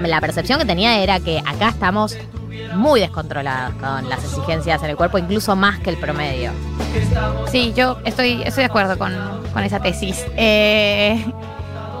la 0.01 0.19
percepción 0.19 0.59
que 0.59 0.65
tenía 0.65 0.97
era 1.01 1.21
que 1.21 1.39
acá 1.45 1.69
estamos 1.69 2.17
muy 2.75 2.99
descontrolados 2.99 3.75
con 3.75 4.09
las 4.09 4.23
exigencias 4.23 4.81
en 4.83 4.89
el 4.89 4.95
cuerpo, 4.95 5.17
incluso 5.17 5.55
más 5.55 5.79
que 5.79 5.89
el 5.89 5.97
promedio. 5.97 6.51
Sí, 7.51 7.73
yo 7.75 7.97
estoy, 8.05 8.43
estoy 8.43 8.63
de 8.63 8.69
acuerdo 8.69 8.97
con, 8.97 9.13
con 9.53 9.63
esa 9.63 9.79
tesis. 9.79 10.23
Eh, 10.37 11.23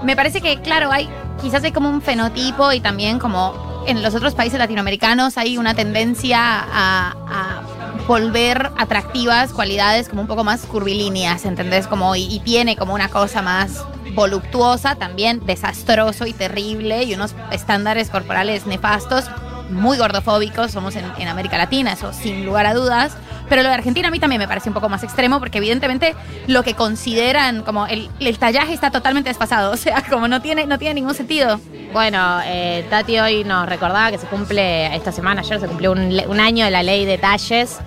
me 0.03 0.15
parece 0.15 0.41
que, 0.41 0.61
claro, 0.61 0.91
hay 0.91 1.09
quizás 1.41 1.63
hay 1.63 1.71
como 1.71 1.89
un 1.89 2.01
fenotipo 2.01 2.71
y 2.71 2.79
también 2.79 3.19
como 3.19 3.83
en 3.85 4.01
los 4.01 4.15
otros 4.15 4.33
países 4.33 4.59
latinoamericanos 4.59 5.37
hay 5.37 5.57
una 5.57 5.73
tendencia 5.73 6.39
a, 6.41 7.15
a 7.27 7.61
volver 8.07 8.71
atractivas 8.77 9.51
cualidades 9.51 10.09
como 10.09 10.21
un 10.21 10.27
poco 10.27 10.43
más 10.43 10.61
curvilíneas, 10.65 11.45
¿entendés? 11.45 11.87
Como, 11.87 12.15
y, 12.15 12.33
y 12.33 12.39
tiene 12.39 12.75
como 12.75 12.93
una 12.93 13.09
cosa 13.09 13.41
más 13.41 13.83
voluptuosa, 14.13 14.95
también 14.95 15.45
desastroso 15.45 16.25
y 16.25 16.33
terrible 16.33 17.03
y 17.03 17.13
unos 17.13 17.35
estándares 17.51 18.09
corporales 18.09 18.65
nefastos, 18.65 19.25
muy 19.69 19.97
gordofóbicos, 19.97 20.71
somos 20.71 20.95
en, 20.95 21.27
América 21.27 21.57
Latina, 21.57 21.93
eso 21.93 22.13
sin 22.13 22.45
lugar 22.45 22.65
a 22.65 22.73
dudas. 22.73 23.17
Pero 23.49 23.61
lo 23.61 23.69
de 23.69 23.75
Argentina 23.75 24.07
a 24.07 24.11
mí 24.11 24.19
también 24.19 24.39
me 24.39 24.47
parece 24.47 24.69
un 24.69 24.73
poco 24.73 24.89
más 24.89 25.03
extremo 25.03 25.39
porque 25.39 25.57
evidentemente 25.57 26.15
lo 26.47 26.63
que 26.63 26.75
consideran 26.75 27.61
como 27.63 27.87
el, 27.87 28.09
el 28.19 28.37
tallaje 28.37 28.73
está 28.73 28.89
totalmente 28.89 29.29
desfasado, 29.29 29.71
o 29.73 29.77
sea, 29.77 30.03
como 30.09 30.27
no 30.27 30.41
tiene, 30.41 30.65
no 30.65 30.77
tiene 30.77 30.95
ningún 30.95 31.13
sentido. 31.15 31.59
Bueno, 31.91 32.39
eh, 32.45 32.85
Tati 32.89 33.19
hoy 33.19 33.43
nos 33.43 33.67
recordaba 33.67 34.11
que 34.11 34.17
se 34.17 34.27
cumple, 34.27 34.95
esta 34.95 35.11
semana, 35.11 35.41
ayer 35.41 35.59
se 35.59 35.67
cumplió 35.67 35.91
un, 35.91 36.19
un 36.27 36.39
año 36.39 36.65
de 36.65 36.71
la 36.71 36.81
ley 36.81 37.05
de 37.05 37.19
talles, 37.19 37.79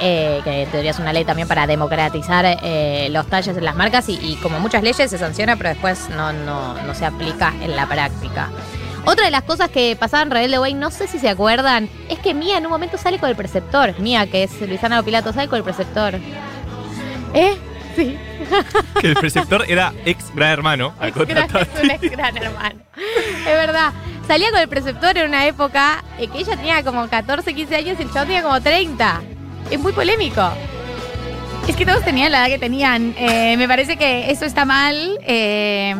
eh, 0.00 0.40
que 0.42 0.62
en 0.62 0.70
teoría 0.70 0.90
es 0.90 0.98
una 0.98 1.12
ley 1.12 1.24
también 1.24 1.46
para 1.46 1.64
democratizar 1.66 2.58
eh, 2.62 3.08
los 3.10 3.26
talles 3.28 3.56
en 3.56 3.64
las 3.64 3.76
marcas 3.76 4.08
y, 4.08 4.14
y 4.14 4.34
como 4.42 4.58
muchas 4.58 4.82
leyes 4.82 5.08
se 5.08 5.16
sanciona, 5.16 5.54
pero 5.54 5.68
después 5.68 6.08
no, 6.10 6.32
no, 6.32 6.74
no 6.82 6.94
se 6.94 7.06
aplica 7.06 7.52
en 7.62 7.76
la 7.76 7.86
práctica. 7.86 8.48
Otra 9.04 9.24
de 9.24 9.30
las 9.32 9.42
cosas 9.42 9.68
que 9.70 9.96
pasaba 9.96 10.22
en 10.22 10.30
Rebelde 10.30 10.58
Way, 10.60 10.74
no 10.74 10.90
sé 10.90 11.08
si 11.08 11.18
se 11.18 11.28
acuerdan, 11.28 11.88
es 12.08 12.18
que 12.20 12.34
Mía 12.34 12.58
en 12.58 12.66
un 12.66 12.70
momento 12.72 12.96
sale 12.98 13.18
con 13.18 13.28
el 13.28 13.34
preceptor. 13.36 13.98
Mía, 13.98 14.26
que 14.30 14.44
es 14.44 14.60
Luisana 14.60 15.02
Pilato, 15.02 15.32
sale 15.32 15.48
con 15.48 15.56
el 15.58 15.64
preceptor. 15.64 16.14
¿Eh? 17.34 17.56
Sí. 17.96 18.16
Que 19.00 19.08
el 19.08 19.14
preceptor 19.14 19.64
era 19.68 19.92
ex 20.04 20.34
gran 20.34 20.50
hermano. 20.50 20.94
Al 21.00 21.10
gran- 21.12 21.26
contratar. 21.26 21.68
es 21.74 21.82
un 21.82 21.90
ex 21.90 22.10
gran 22.10 22.36
hermano. 22.36 22.80
Es 22.96 23.44
verdad. 23.44 23.92
Salía 24.26 24.50
con 24.50 24.60
el 24.60 24.68
preceptor 24.68 25.16
en 25.18 25.28
una 25.28 25.46
época 25.46 26.04
eh, 26.18 26.28
que 26.28 26.38
ella 26.38 26.56
tenía 26.56 26.82
como 26.84 27.08
14, 27.08 27.54
15 27.54 27.74
años 27.76 27.96
y 27.98 28.02
el 28.02 28.12
chavo 28.12 28.26
tenía 28.26 28.42
como 28.42 28.60
30. 28.60 29.20
Es 29.70 29.80
muy 29.80 29.92
polémico. 29.92 30.48
Es 31.66 31.74
que 31.76 31.84
todos 31.86 32.04
tenían 32.04 32.30
la 32.32 32.40
edad 32.40 32.46
que 32.54 32.58
tenían. 32.58 33.14
Eh, 33.16 33.56
me 33.56 33.66
parece 33.68 33.96
que 33.96 34.30
eso 34.30 34.44
está 34.44 34.64
mal. 34.64 35.18
Eh, 35.26 35.94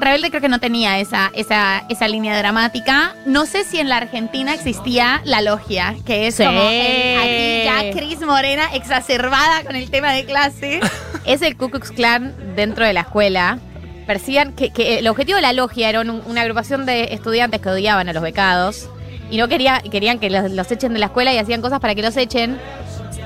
Rebelde 0.00 0.30
creo 0.30 0.40
que 0.40 0.48
no 0.48 0.60
tenía 0.60 0.98
esa, 1.00 1.30
esa, 1.34 1.84
esa 1.88 2.06
línea 2.08 2.38
dramática. 2.38 3.14
No 3.26 3.46
sé 3.46 3.64
si 3.64 3.80
en 3.80 3.88
la 3.88 3.96
Argentina 3.96 4.54
existía 4.54 5.20
la 5.24 5.40
logia, 5.40 5.96
que 6.06 6.28
es 6.28 6.36
Sí. 6.36 6.44
como 6.44 6.60
el- 6.60 7.18
aquí 7.18 7.64
ya 7.64 7.98
Cris 7.98 8.20
Morena 8.20 8.68
exacerbada 8.74 9.64
con 9.64 9.74
el 9.76 9.90
tema 9.90 10.12
de 10.12 10.24
clase. 10.24 10.80
Es 11.24 11.42
el 11.42 11.56
Ku 11.56 11.68
Klux 11.68 11.90
Klan 11.90 12.34
dentro 12.56 12.86
de 12.86 12.92
la 12.94 13.00
escuela. 13.00 13.58
Persigan 14.06 14.54
que, 14.54 14.70
que 14.70 15.00
el 15.00 15.08
objetivo 15.08 15.36
de 15.36 15.42
la 15.42 15.52
logia 15.52 15.88
era 15.90 16.00
un- 16.00 16.22
una 16.26 16.40
agrupación 16.42 16.86
de 16.86 17.12
estudiantes 17.12 17.60
que 17.60 17.68
odiaban 17.68 18.08
a 18.08 18.12
los 18.14 18.22
becados 18.22 18.88
y 19.30 19.36
no 19.36 19.46
quería, 19.48 19.80
querían 19.90 20.18
que 20.20 20.30
los, 20.30 20.50
los 20.52 20.70
echen 20.72 20.94
de 20.94 21.00
la 21.00 21.06
escuela 21.06 21.34
y 21.34 21.38
hacían 21.38 21.60
cosas 21.60 21.80
para 21.80 21.94
que 21.94 22.00
los 22.02 22.16
echen. 22.16 22.58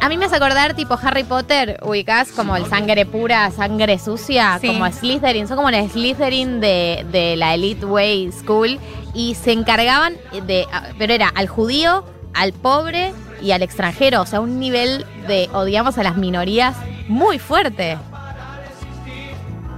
A 0.02 0.08
mí 0.08 0.16
me 0.18 0.24
hace 0.24 0.34
acordar 0.34 0.74
tipo 0.74 0.98
Harry 1.00 1.22
Potter, 1.22 1.78
ubicás 1.80 2.32
como 2.32 2.56
el 2.56 2.66
sangre 2.66 3.06
pura, 3.06 3.48
sangre 3.52 4.00
sucia, 4.00 4.58
Sí. 4.60 4.66
como 4.66 4.90
Slytherin, 4.90 5.46
son 5.46 5.56
como 5.56 5.68
el 5.68 5.88
Slytherin 5.88 6.60
de, 6.60 7.06
de 7.12 7.36
la 7.36 7.54
Elite 7.54 7.86
Way 7.86 8.32
School 8.32 8.80
y 9.14 9.36
se 9.36 9.52
encargaban 9.52 10.14
de, 10.44 10.66
pero 10.98 11.12
era 11.12 11.28
al 11.28 11.46
judío, 11.46 12.04
al 12.34 12.52
pobre 12.52 13.12
y 13.40 13.52
al 13.52 13.62
extranjero, 13.62 14.22
o 14.22 14.26
sea, 14.26 14.40
un 14.40 14.58
nivel 14.58 15.06
de 15.28 15.48
odiamos 15.52 15.96
a 15.98 16.02
las 16.02 16.16
minorías 16.16 16.74
muy 17.06 17.38
fuerte. 17.38 17.96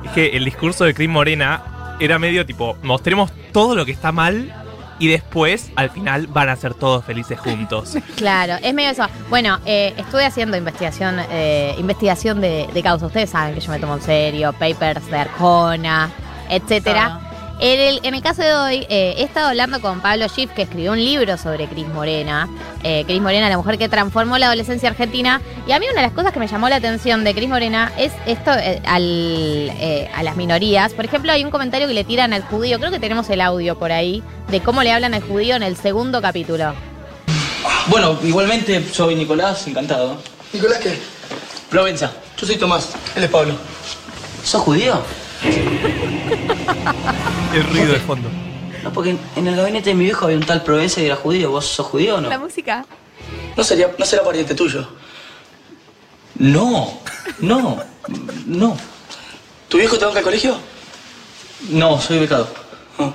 Es 0.07 0.11
que 0.12 0.28
el 0.28 0.47
discurso 0.47 0.85
de 0.85 0.95
Cris 0.95 1.09
Morena 1.11 1.97
era 2.00 2.19
medio 2.19 2.47
tipo, 2.47 2.78
mostremos 2.83 3.31
todo 3.52 3.75
lo 3.75 3.85
que 3.85 3.93
está 3.93 4.11
mal 4.11 4.50
y 5.04 5.08
después, 5.08 5.70
al 5.76 5.90
final, 5.90 6.28
van 6.28 6.49
a 6.49 6.56
ser 6.56 6.73
todos 6.73 7.04
felices 7.04 7.38
juntos. 7.38 7.99
Claro, 8.16 8.54
es 8.62 8.73
medio 8.73 8.90
eso. 8.90 9.04
Bueno, 9.28 9.58
eh, 9.66 9.92
estuve 9.99 10.25
haciendo 10.25 10.56
investigación, 10.56 11.16
eh, 11.30 11.75
investigación 11.78 12.40
de, 12.40 12.68
de 12.73 12.82
causa. 12.82 13.06
Ustedes 13.06 13.28
saben 13.28 13.54
que 13.54 13.61
yo 13.61 13.70
me 13.70 13.78
tomo 13.78 13.94
en 13.94 14.02
serio, 14.02 14.52
papers 14.54 15.06
de 15.11 15.18
Arjona, 15.18 16.11
etcétera. 16.49 17.24
En 17.61 17.80
el, 17.80 18.00
en 18.02 18.14
el 18.14 18.20
caso 18.23 18.42
de 18.42 18.52
hoy, 18.54 18.87
eh, 18.88 19.14
he 19.16 19.23
estado 19.23 19.49
hablando 19.49 19.80
con 19.80 20.00
Pablo 20.00 20.28
Schiff, 20.28 20.50
que 20.50 20.62
escribió 20.62 20.92
un 20.92 20.99
libro 20.99 21.38
sobre 21.38 21.66
Cris 21.68 21.87
Morena. 21.87 22.49
Eh, 22.82 23.04
Cris 23.06 23.20
Morena, 23.20 23.49
la 23.49 23.56
mujer 23.56 23.78
que 23.78 23.88
transformó 23.88 24.37
la 24.38 24.46
adolescencia 24.46 24.90
argentina. 24.90 25.40
Y 25.66 25.73
a 25.73 25.78
mí 25.78 25.87
una 25.90 26.00
de 26.00 26.06
las 26.06 26.12
cosas 26.12 26.32
que 26.32 26.40
me 26.40 26.49
llamó 26.49 26.68
la 26.68 26.76
atención 26.76 27.25
de 27.25 27.32
Cris 27.34 27.49
Morena 27.49 27.92
es 27.96 28.12
esto 28.26 28.52
eh, 28.52 28.82
al, 28.84 29.02
eh, 29.04 30.11
a 30.14 30.23
las 30.23 30.37
minorías. 30.37 30.92
Por 30.92 31.04
ejemplo, 31.04 31.32
hay 31.32 31.44
un 31.44 31.50
comentario 31.50 31.87
que 31.87 31.94
le 31.94 32.04
tiran 32.04 32.32
al 32.32 32.42
judío, 32.42 32.78
creo 32.78 32.90
que 32.90 33.00
tenemos 33.00 33.30
el 33.30 33.40
audio 33.40 33.78
por 33.78 33.92
ahí, 33.92 34.23
de 34.50 34.61
cómo 34.61 34.82
le 34.82 34.92
hablan 34.92 35.14
al 35.14 35.23
judío 35.23 35.54
en 35.56 35.62
el 35.62 35.76
segundo 35.76 36.20
capítulo. 36.20 36.75
Bueno, 37.87 38.18
igualmente 38.25 38.84
soy 38.92 39.14
Nicolás, 39.14 39.66
encantado. 39.66 40.18
¿Nicolás 40.52 40.80
qué? 40.80 40.99
Provenza. 41.70 42.12
Yo 42.37 42.46
soy 42.46 42.56
Tomás, 42.56 42.90
él 43.14 43.25
es 43.25 43.30
Pablo. 43.30 43.54
¿Sos 44.42 44.61
judío? 44.61 45.00
El 47.54 47.64
ruido 47.64 47.92
de 47.92 48.00
fondo. 48.00 48.28
No, 48.82 48.92
porque 48.92 49.16
en, 49.36 49.46
el 49.46 49.56
gabinete 49.56 49.90
de 49.90 49.94
mi 49.94 50.04
viejo 50.04 50.26
había 50.26 50.36
un 50.36 50.44
tal 50.44 50.62
Provenza 50.62 51.00
y 51.00 51.06
era 51.06 51.16
judío. 51.16 51.50
¿Vos 51.50 51.66
sos 51.66 51.86
judío 51.86 52.16
o 52.16 52.20
no? 52.20 52.28
La 52.28 52.38
música. 52.38 52.84
No 53.56 53.64
sería, 53.64 53.90
no 53.96 54.04
será 54.04 54.22
pariente 54.22 54.54
tuyo. 54.54 54.86
No, 56.36 57.00
no, 57.38 57.82
no. 58.46 58.76
¿Tu 59.68 59.78
viejo 59.78 59.96
te 59.96 60.04
banca 60.04 60.18
al 60.18 60.24
colegio? 60.24 60.56
No, 61.70 62.00
soy 62.00 62.18
becado. 62.18 62.48
No. 62.98 63.14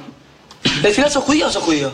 ¿Al 0.84 0.92
final 0.92 1.12
sos 1.12 1.24
judío 1.24 1.48
o 1.48 1.52
sos 1.52 1.64
judío? 1.64 1.94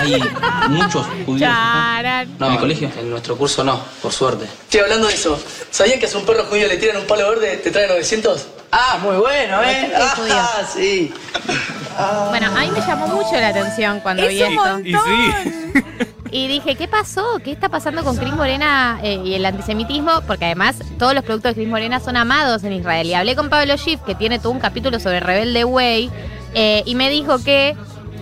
Hay 0.00 0.22
muchos 0.68 1.06
judíos. 1.26 1.40
Charan. 1.40 2.36
No, 2.38 2.46
en 2.46 2.52
mi 2.52 2.58
colegio, 2.58 2.90
en 2.98 3.10
nuestro 3.10 3.36
curso 3.36 3.62
no, 3.62 3.80
por 4.00 4.12
suerte. 4.12 4.44
Estoy 4.44 4.80
hablando 4.80 5.08
de 5.08 5.14
eso. 5.14 5.38
¿Sabían 5.70 6.00
que 6.00 6.06
a 6.06 6.16
un 6.16 6.24
perro 6.24 6.44
judío 6.44 6.66
le 6.66 6.76
tiran 6.78 6.96
un 6.96 7.06
palo 7.06 7.28
verde 7.28 7.58
te 7.58 7.70
trae 7.70 7.86
900? 7.88 8.46
Ah, 8.72 8.98
muy 9.02 9.16
bueno, 9.16 9.62
¿eh? 9.62 9.92
Ah, 10.32 10.62
sí. 10.72 11.12
Bueno, 12.30 12.46
a 12.46 12.60
mí 12.60 12.70
me 12.72 12.80
llamó 12.80 13.08
mucho 13.08 13.32
la 13.32 13.48
atención 13.48 14.00
cuando 14.00 14.22
Es 14.22 14.28
vi 14.30 14.42
esto. 14.42 14.80
Y 14.80 14.92
sí. 14.92 15.82
Y 16.32 16.46
dije, 16.46 16.76
¿qué 16.76 16.86
pasó? 16.86 17.40
¿Qué 17.42 17.50
está 17.50 17.68
pasando 17.68 18.04
con 18.04 18.16
Cris 18.16 18.32
Morena 18.32 19.00
eh, 19.02 19.20
y 19.24 19.34
el 19.34 19.44
antisemitismo? 19.44 20.22
Porque 20.26 20.44
además 20.44 20.76
todos 20.98 21.12
los 21.12 21.24
productos 21.24 21.50
de 21.50 21.54
Cris 21.56 21.68
Morena 21.68 21.98
son 21.98 22.16
amados 22.16 22.62
en 22.62 22.72
Israel. 22.72 23.08
Y 23.08 23.14
hablé 23.14 23.34
con 23.34 23.48
Pablo 23.50 23.76
Schiff, 23.76 24.00
que 24.02 24.14
tiene 24.14 24.38
todo 24.38 24.52
un 24.52 24.60
capítulo 24.60 25.00
sobre 25.00 25.18
Rebelde 25.18 25.64
Way, 25.64 26.10
eh, 26.54 26.82
y 26.86 26.94
me 26.94 27.10
dijo 27.10 27.42
que 27.42 27.76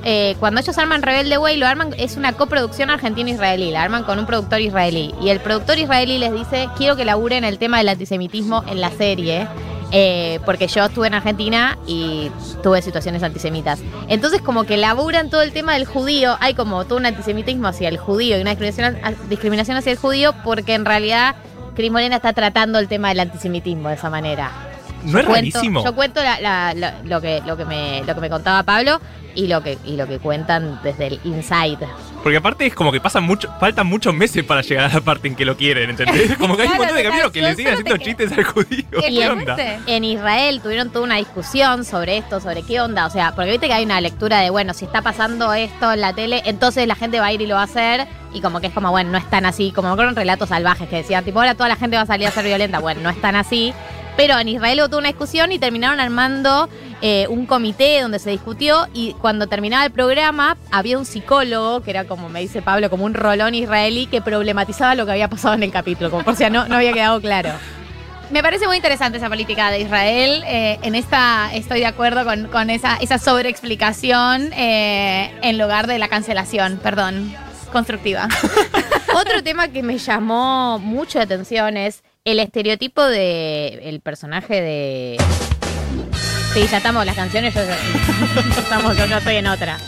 eh, 0.05 0.37
cuando 0.41 0.61
ellos 0.61 0.79
arman 0.79 1.03
Rebelde 1.03 1.37
Way, 1.37 1.57
lo 1.59 1.67
arman, 1.67 1.95
es 1.99 2.17
una 2.17 2.33
coproducción 2.33 2.89
argentino-israelí, 2.89 3.71
la 3.73 3.83
arman 3.83 4.05
con 4.05 4.19
un 4.19 4.25
productor 4.25 4.63
israelí. 4.63 5.15
Y 5.21 5.29
el 5.29 5.41
productor 5.41 5.79
israelí 5.79 6.17
les 6.17 6.33
dice, 6.33 6.69
quiero 6.79 6.97
que 6.97 7.05
laburen 7.05 7.45
el 7.45 7.59
tema 7.59 7.77
del 7.79 7.91
antisemitismo 7.91 8.65
en 8.69 8.81
la 8.81 8.91
serie. 8.91 9.47
Eh, 9.93 10.39
porque 10.45 10.67
yo 10.69 10.85
estuve 10.85 11.07
en 11.07 11.15
Argentina 11.15 11.79
y 11.87 12.31
tuve 12.63 12.83
situaciones 12.83 13.23
antisemitas. 13.23 13.81
Entonces, 14.09 14.41
como 14.43 14.65
que 14.65 14.77
laburan 14.77 15.31
todo 15.31 15.43
el 15.43 15.53
tema 15.53 15.75
del 15.75 15.87
judío, 15.87 16.37
hay 16.41 16.55
como 16.55 16.85
todo 16.85 16.99
un 16.99 17.07
antisemitismo 17.07 17.69
hacia 17.69 17.89
el 17.89 17.97
judío 17.99 18.37
y 18.39 18.41
una 18.41 18.51
discriminación, 18.55 18.99
discriminación 19.29 19.77
hacia 19.77 19.93
el 19.93 19.99
judío, 19.99 20.35
porque 20.45 20.75
en 20.75 20.85
realidad 20.85 21.37
Cris 21.75 21.91
Morena 21.91 22.17
está 22.17 22.33
tratando 22.33 22.79
el 22.79 22.89
tema 22.89 23.09
del 23.09 23.21
antisemitismo 23.21 23.89
de 23.89 23.95
esa 23.95 24.11
manera. 24.11 24.51
¿No 25.05 25.21
es 25.21 25.27
Cuento- 25.27 25.33
rarísimo? 25.35 25.85
Yo 25.85 25.95
cuento 25.95 26.23
la- 26.23 26.41
la- 26.41 26.75
la- 26.75 26.95
lo, 27.05 27.21
que, 27.21 27.41
lo, 27.47 27.57
que 27.57 27.65
me, 27.65 28.03
lo 28.05 28.15
que 28.17 28.21
me 28.21 28.29
contaba 28.29 28.65
Pablo 28.65 29.01
y 29.37 29.47
lo 29.47 29.63
que, 29.63 29.79
y 29.85 29.97
lo 29.97 30.09
que 30.09 30.19
cuentan 30.19 30.81
desde 30.83 31.07
el 31.07 31.21
inside. 31.23 31.79
Porque 32.29 32.37
aparte 32.37 32.67
es 32.67 32.75
como 32.75 32.93
que 32.93 33.01
pasan 33.01 33.25
mucho, 33.25 33.49
faltan 33.59 33.87
muchos 33.87 34.13
meses 34.13 34.45
para 34.45 34.61
llegar 34.61 34.91
a 34.91 34.95
la 34.97 35.01
parte 35.01 35.29
en 35.29 35.35
que 35.35 35.47
lo 35.47 35.57
quieren, 35.57 35.89
¿entendés? 35.89 36.37
Como 36.39 36.59
que 36.59 36.65
hay 36.65 36.69
un 36.69 36.77
montón 36.77 36.95
de 36.95 37.03
camiones 37.03 37.33
que 37.33 37.41
le 37.41 37.55
siguen 37.55 37.73
haciendo 37.73 37.97
te- 37.97 38.05
chistes 38.05 38.33
al 38.33 38.45
judío. 38.45 38.85
¿Qué 39.01 39.25
en 39.25 39.31
onda? 39.31 39.57
En 39.87 40.05
Israel 40.05 40.61
tuvieron 40.63 40.91
toda 40.91 41.07
una 41.07 41.15
discusión 41.15 41.87
sobre 41.87 42.19
esto, 42.19 42.39
sobre 42.39 42.65
qué 42.65 42.83
onda. 42.83 43.07
O 43.07 43.11
sea, 43.11 43.35
porque 43.35 43.51
viste 43.53 43.67
que 43.69 43.73
hay 43.73 43.87
una 43.87 43.99
lectura 44.03 44.41
de, 44.41 44.51
bueno, 44.51 44.75
si 44.75 44.85
está 44.85 45.01
pasando 45.01 45.55
esto 45.55 45.91
en 45.91 46.03
la 46.03 46.13
tele, 46.13 46.43
entonces 46.45 46.87
la 46.87 46.97
gente 46.97 47.19
va 47.19 47.29
a 47.29 47.33
ir 47.33 47.41
y 47.41 47.47
lo 47.47 47.55
va 47.55 47.63
a 47.63 47.65
hacer. 47.65 48.07
Y 48.35 48.43
como 48.43 48.61
que 48.61 48.67
es 48.67 48.75
como, 48.75 48.91
bueno, 48.91 49.11
no 49.11 49.17
es 49.17 49.31
tan 49.31 49.47
así. 49.47 49.73
Como 49.73 49.97
con 49.97 50.15
relatos 50.15 50.51
salvajes 50.51 50.87
que 50.91 50.97
decían, 50.97 51.25
tipo, 51.25 51.39
ahora 51.41 51.55
toda 51.55 51.71
la 51.71 51.77
gente 51.77 51.97
va 51.97 52.03
a 52.03 52.07
salir 52.07 52.27
a 52.27 52.31
ser 52.31 52.45
violenta. 52.45 52.79
Bueno, 52.79 53.01
no 53.01 53.09
es 53.09 53.19
tan 53.23 53.37
así. 53.37 53.73
Pero 54.19 54.39
en 54.39 54.49
Israel 54.49 54.81
hubo 54.81 54.89
toda 54.89 54.99
una 54.99 55.09
discusión 55.09 55.51
y 55.51 55.59
terminaron 55.59 55.99
armando 55.99 56.69
eh, 57.01 57.27
un 57.29 57.47
comité 57.47 58.01
donde 58.01 58.19
se 58.19 58.31
discutió. 58.31 58.87
Y 58.93 59.15
cuando 59.15 59.47
terminaba 59.47 59.85
el 59.85 59.93
programa, 59.93 60.57
había 60.71 60.99
un 60.99 61.05
psicólogo, 61.05 61.83
que 61.83 61.91
era 61.91 62.05
como 62.05 62.29
me 62.29 62.41
dice 62.41 62.63
Pablo, 62.63 62.91
como 62.91 63.05
un 63.05 63.15
rolón 63.15 63.55
israelí, 63.55 64.07
que 64.07 64.21
problematizaba 64.21 64.95
lo 64.95 65.07
que 65.07 65.13
había 65.13 65.29
pasado 65.29 65.55
en 65.55 65.63
el 65.63 65.71
capítulo. 65.71 66.11
Como 66.11 66.25
por 66.25 66.37
si 66.37 66.49
no, 66.51 66.63
había 66.63 66.93
quedado 66.93 67.21
claro. 67.21 67.51
Me 68.31 68.43
parece 68.43 68.67
muy 68.67 68.77
interesante 68.77 69.17
esa 69.17 69.31
política 69.31 69.71
de 69.71 69.81
Israel. 69.81 70.45
eh, 70.47 70.79
en 70.83 70.95
esta 70.95 71.51
estoy 71.55 71.81
de 71.81 71.87
acuerdo 71.87 72.25
con, 72.25 72.49
con 72.49 72.69
esa, 72.69 72.97
esa 72.97 73.19
sobreexplicación 73.19 74.53
eh, 74.53 75.33
en 75.41 75.57
lugar 75.57 75.87
de 75.87 75.99
la 75.99 76.09
cancelación, 76.09 76.79
perdón, 76.83 77.35
constructiva. 77.73 78.29
Otro 79.15 79.43
tema 79.43 79.69
que 79.69 79.83
me 79.83 79.97
llamó 79.99 80.79
mucho 80.79 81.19
la 81.19 81.25
atención 81.25 81.77
es 81.77 82.03
el 82.25 82.39
estereotipo 82.41 83.03
de 83.05 83.89
el 83.89 84.01
personaje 84.01 84.61
de. 84.61 85.17
Sí, 86.59 86.67
ya 86.67 86.79
estamos, 86.79 87.07
las 87.07 87.15
canciones, 87.15 87.55
yo, 87.55 87.61
estamos, 88.59 88.97
yo, 88.97 89.07
yo 89.07 89.19
estoy 89.19 89.37
en 89.37 89.47
otra. 89.47 89.79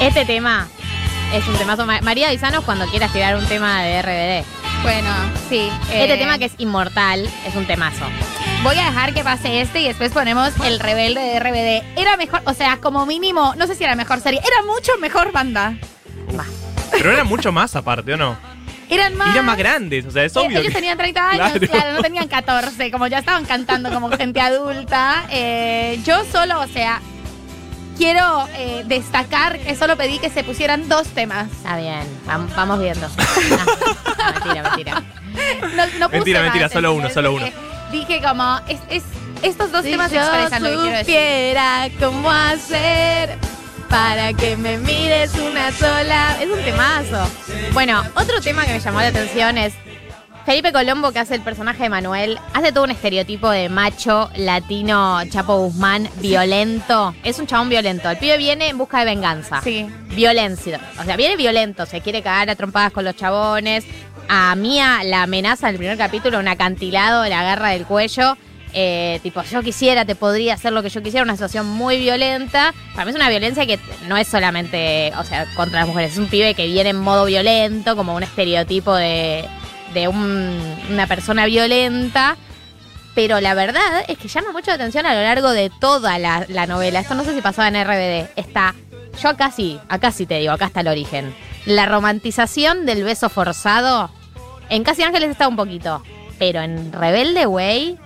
Este 0.00 0.24
tema 0.24 0.68
es 1.34 1.44
un 1.48 1.56
temazo. 1.56 1.86
Ma- 1.86 2.00
María 2.02 2.28
Disanos 2.28 2.62
cuando 2.64 2.86
quieras 2.86 3.12
tirar 3.12 3.34
un 3.36 3.44
tema 3.46 3.82
de 3.82 4.00
RBD. 4.00 4.46
Bueno, 4.82 5.08
sí. 5.48 5.68
Este 5.90 6.14
eh, 6.14 6.18
tema 6.18 6.38
que 6.38 6.44
es 6.44 6.52
inmortal 6.58 7.28
es 7.46 7.56
un 7.56 7.66
temazo. 7.66 8.04
Voy 8.62 8.78
a 8.78 8.84
dejar 8.84 9.12
que 9.12 9.24
pase 9.24 9.60
este 9.60 9.80
y 9.80 9.88
después 9.88 10.12
ponemos 10.12 10.52
el 10.64 10.78
rebelde 10.78 11.20
de 11.20 11.40
RBD. 11.40 11.98
Era 11.98 12.16
mejor, 12.16 12.42
o 12.44 12.54
sea, 12.54 12.76
como 12.76 13.04
mínimo, 13.04 13.54
no 13.56 13.66
sé 13.66 13.74
si 13.74 13.82
era 13.82 13.96
mejor 13.96 14.20
serie, 14.20 14.38
era 14.38 14.62
mucho 14.64 14.92
mejor 15.00 15.32
banda. 15.32 15.74
Pero 16.92 17.10
era 17.12 17.24
mucho 17.24 17.50
más 17.50 17.74
aparte, 17.74 18.14
¿o 18.14 18.16
no? 18.16 18.36
Eran 18.92 19.16
más. 19.16 19.34
Eran 19.34 19.44
más 19.46 19.56
grandes, 19.56 20.04
o 20.06 20.10
sea, 20.10 20.24
es 20.24 20.34
Eh, 20.36 20.38
obvio. 20.38 20.58
Ellos 20.60 20.68
que- 20.72 20.74
tenían 20.78 20.98
30 20.98 21.30
años, 21.30 21.50
Claro. 21.52 21.66
claro. 21.68 21.92
no 21.94 22.02
tenían 22.02 22.28
14, 22.28 22.90
como 22.90 23.06
ya 23.06 23.18
estaban 23.18 23.44
cantando 23.44 23.90
como 23.92 24.10
gente 24.10 24.40
adulta. 24.40 25.24
Eh, 25.30 26.00
yo 26.04 26.24
solo, 26.30 26.60
o 26.60 26.66
sea, 26.68 27.00
quiero 27.96 28.46
eh, 28.56 28.82
destacar 28.86 29.58
que 29.58 29.74
solo 29.76 29.96
pedí 29.96 30.18
que 30.18 30.30
se 30.30 30.44
pusieran 30.44 30.88
dos 30.88 31.06
temas. 31.08 31.50
Está 31.50 31.76
bien, 31.76 32.02
vam- 32.26 32.54
vamos 32.54 32.80
viendo. 32.80 33.08
No, 33.08 33.14
mentira, 34.34 34.62
mentira. 34.62 35.02
No, 35.74 35.86
no 35.98 36.06
puse 36.08 36.16
Mentira, 36.18 36.40
más, 36.40 36.46
mentira, 36.48 36.68
solo 36.68 36.92
uno, 36.94 37.08
solo 37.10 37.32
Porque 37.32 37.52
Dije 37.92 38.20
como, 38.22 38.58
es, 38.68 38.80
es- 38.88 39.02
estos 39.42 39.70
dos 39.72 39.84
Si 39.84 39.90
temas 39.90 40.10
yo 40.12 40.20
expresan 40.20 40.62
lo 40.62 40.68
que 40.68 40.74
quiero 40.76 40.90
decir. 40.98 41.04
supiera 41.04 41.88
cómo 42.00 42.30
hacer 42.30 43.36
para 43.92 44.32
que 44.32 44.56
me 44.56 44.78
mires 44.78 45.34
una 45.34 45.70
sola. 45.70 46.38
Es 46.40 46.48
un 46.50 46.62
temazo. 46.64 47.30
Bueno, 47.74 48.02
otro 48.14 48.40
tema 48.40 48.64
que 48.64 48.72
me 48.72 48.80
llamó 48.80 49.00
la 49.00 49.08
atención 49.08 49.58
es 49.58 49.74
Felipe 50.46 50.72
Colombo, 50.72 51.12
que 51.12 51.18
hace 51.18 51.34
el 51.34 51.42
personaje 51.42 51.82
de 51.82 51.88
Manuel, 51.90 52.40
hace 52.54 52.72
todo 52.72 52.84
un 52.84 52.90
estereotipo 52.90 53.50
de 53.50 53.68
macho 53.68 54.30
latino, 54.34 55.20
Chapo 55.28 55.58
Guzmán, 55.58 56.08
violento. 56.22 57.14
Es 57.22 57.38
un 57.38 57.46
chabón 57.46 57.68
violento. 57.68 58.08
El 58.08 58.16
pibe 58.16 58.38
viene 58.38 58.70
en 58.70 58.78
busca 58.78 59.00
de 59.00 59.04
venganza. 59.04 59.60
Sí. 59.60 59.86
Violencia. 60.08 60.80
O 60.98 61.04
sea, 61.04 61.16
viene 61.18 61.36
violento, 61.36 61.84
se 61.84 62.00
quiere 62.00 62.22
cagar 62.22 62.48
a 62.48 62.56
trompadas 62.56 62.92
con 62.92 63.04
los 63.04 63.14
chabones. 63.14 63.84
A 64.26 64.54
Mía 64.54 65.00
la 65.04 65.24
amenaza 65.24 65.68
en 65.68 65.74
el 65.74 65.78
primer 65.78 65.98
capítulo, 65.98 66.38
un 66.38 66.48
acantilado, 66.48 67.28
la 67.28 67.40
agarra 67.40 67.68
del 67.68 67.84
cuello. 67.84 68.38
Eh, 68.74 69.20
tipo, 69.22 69.42
yo 69.42 69.62
quisiera, 69.62 70.04
te 70.04 70.14
podría 70.14 70.54
hacer 70.54 70.72
lo 70.72 70.82
que 70.82 70.88
yo 70.88 71.02
quisiera, 71.02 71.24
una 71.24 71.34
situación 71.34 71.66
muy 71.66 71.98
violenta. 71.98 72.72
Para 72.94 73.04
mí 73.04 73.10
es 73.10 73.16
una 73.16 73.28
violencia 73.28 73.66
que 73.66 73.78
no 74.08 74.16
es 74.16 74.26
solamente, 74.28 75.12
o 75.18 75.24
sea, 75.24 75.46
contra 75.54 75.80
las 75.80 75.88
mujeres, 75.88 76.12
es 76.12 76.18
un 76.18 76.28
pibe 76.28 76.54
que 76.54 76.66
viene 76.66 76.90
en 76.90 76.96
modo 77.00 77.24
violento, 77.26 77.96
como 77.96 78.14
un 78.14 78.22
estereotipo 78.22 78.94
de, 78.94 79.44
de 79.94 80.08
un- 80.08 80.76
una 80.90 81.06
persona 81.06 81.46
violenta. 81.46 82.36
Pero 83.14 83.40
la 83.40 83.52
verdad 83.52 84.04
es 84.08 84.16
que 84.16 84.28
llama 84.28 84.52
mucho 84.52 84.68
la 84.70 84.76
atención 84.76 85.04
a 85.04 85.14
lo 85.14 85.20
largo 85.20 85.50
de 85.50 85.70
toda 85.80 86.18
la, 86.18 86.46
la 86.48 86.66
novela. 86.66 87.00
Esto 87.00 87.14
no 87.14 87.24
sé 87.24 87.34
si 87.34 87.42
pasaba 87.42 87.68
en 87.68 87.74
RBD. 87.84 88.30
Está, 88.36 88.74
yo 89.22 89.28
acá 89.28 89.50
sí, 89.50 89.78
acá 89.90 90.10
sí 90.12 90.24
te 90.24 90.38
digo, 90.38 90.52
acá 90.52 90.64
está 90.66 90.80
el 90.80 90.88
origen. 90.88 91.34
La 91.66 91.84
romantización 91.84 92.86
del 92.86 93.04
beso 93.04 93.28
forzado. 93.28 94.10
En 94.70 94.82
Casi 94.82 95.02
Ángeles 95.02 95.28
está 95.30 95.46
un 95.46 95.56
poquito. 95.56 96.02
Pero 96.38 96.62
en 96.62 96.90
Rebelde 96.90 97.46
Way 97.46 97.98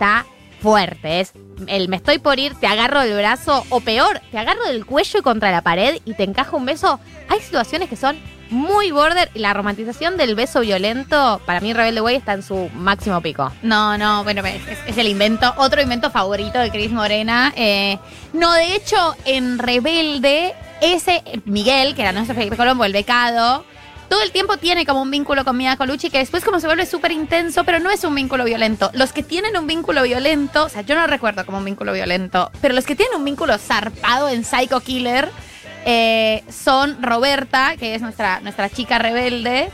está 0.00 0.24
fuerte. 0.62 1.20
Es 1.20 1.34
el 1.66 1.88
me 1.88 1.96
estoy 1.96 2.18
por 2.18 2.38
ir, 2.38 2.54
te 2.54 2.66
agarro 2.66 3.00
del 3.00 3.14
brazo. 3.14 3.64
O 3.68 3.80
peor, 3.80 4.20
te 4.30 4.38
agarro 4.38 4.64
del 4.64 4.86
cuello 4.86 5.18
y 5.18 5.22
contra 5.22 5.50
la 5.50 5.60
pared 5.60 6.00
y 6.06 6.14
te 6.14 6.24
encajo 6.24 6.56
un 6.56 6.64
beso. 6.64 6.98
Hay 7.28 7.40
situaciones 7.40 7.90
que 7.90 7.96
son 7.96 8.18
muy 8.48 8.92
border. 8.92 9.30
Y 9.34 9.40
la 9.40 9.52
romantización 9.52 10.16
del 10.16 10.34
beso 10.34 10.60
violento, 10.60 11.40
para 11.44 11.60
mí 11.60 11.74
Rebelde 11.74 12.00
Way 12.00 12.16
está 12.16 12.32
en 12.32 12.42
su 12.42 12.70
máximo 12.74 13.20
pico. 13.20 13.52
No, 13.62 13.98
no, 13.98 14.24
bueno, 14.24 14.42
es, 14.46 14.96
el 14.96 15.06
invento, 15.06 15.52
otro 15.58 15.82
invento 15.82 16.10
favorito 16.10 16.58
de 16.58 16.70
Cris 16.70 16.90
Morena. 16.90 17.52
Eh, 17.54 17.98
no, 18.32 18.54
de 18.54 18.74
hecho, 18.74 19.14
en 19.26 19.58
Rebelde, 19.58 20.54
ese 20.80 21.22
Miguel, 21.44 21.94
que 21.94 22.00
era 22.00 22.12
nuestro 22.12 22.34
Felipe 22.34 22.56
Colombo, 22.56 22.86
el 22.86 22.94
becado, 22.94 23.66
todo 24.10 24.22
el 24.22 24.32
tiempo 24.32 24.56
tiene 24.56 24.84
como 24.84 25.00
un 25.02 25.10
vínculo 25.10 25.44
con 25.44 25.56
Mia 25.56 25.76
Colucci 25.76 26.10
que 26.10 26.18
después 26.18 26.44
como 26.44 26.58
se 26.58 26.66
vuelve 26.66 26.84
súper 26.84 27.12
intenso, 27.12 27.62
pero 27.62 27.78
no 27.78 27.90
es 27.90 28.02
un 28.02 28.12
vínculo 28.12 28.44
violento. 28.44 28.90
Los 28.92 29.12
que 29.12 29.22
tienen 29.22 29.56
un 29.56 29.68
vínculo 29.68 30.02
violento, 30.02 30.64
o 30.64 30.68
sea, 30.68 30.82
yo 30.82 30.96
no 30.96 31.06
recuerdo 31.06 31.46
como 31.46 31.58
un 31.58 31.64
vínculo 31.64 31.92
violento, 31.92 32.50
pero 32.60 32.74
los 32.74 32.84
que 32.84 32.96
tienen 32.96 33.16
un 33.16 33.24
vínculo 33.24 33.56
zarpado 33.56 34.28
en 34.28 34.44
Psycho 34.44 34.80
Killer 34.80 35.30
eh, 35.86 36.42
son 36.50 37.00
Roberta, 37.00 37.76
que 37.78 37.94
es 37.94 38.02
nuestra, 38.02 38.40
nuestra 38.40 38.68
chica 38.68 38.98
rebelde. 38.98 39.70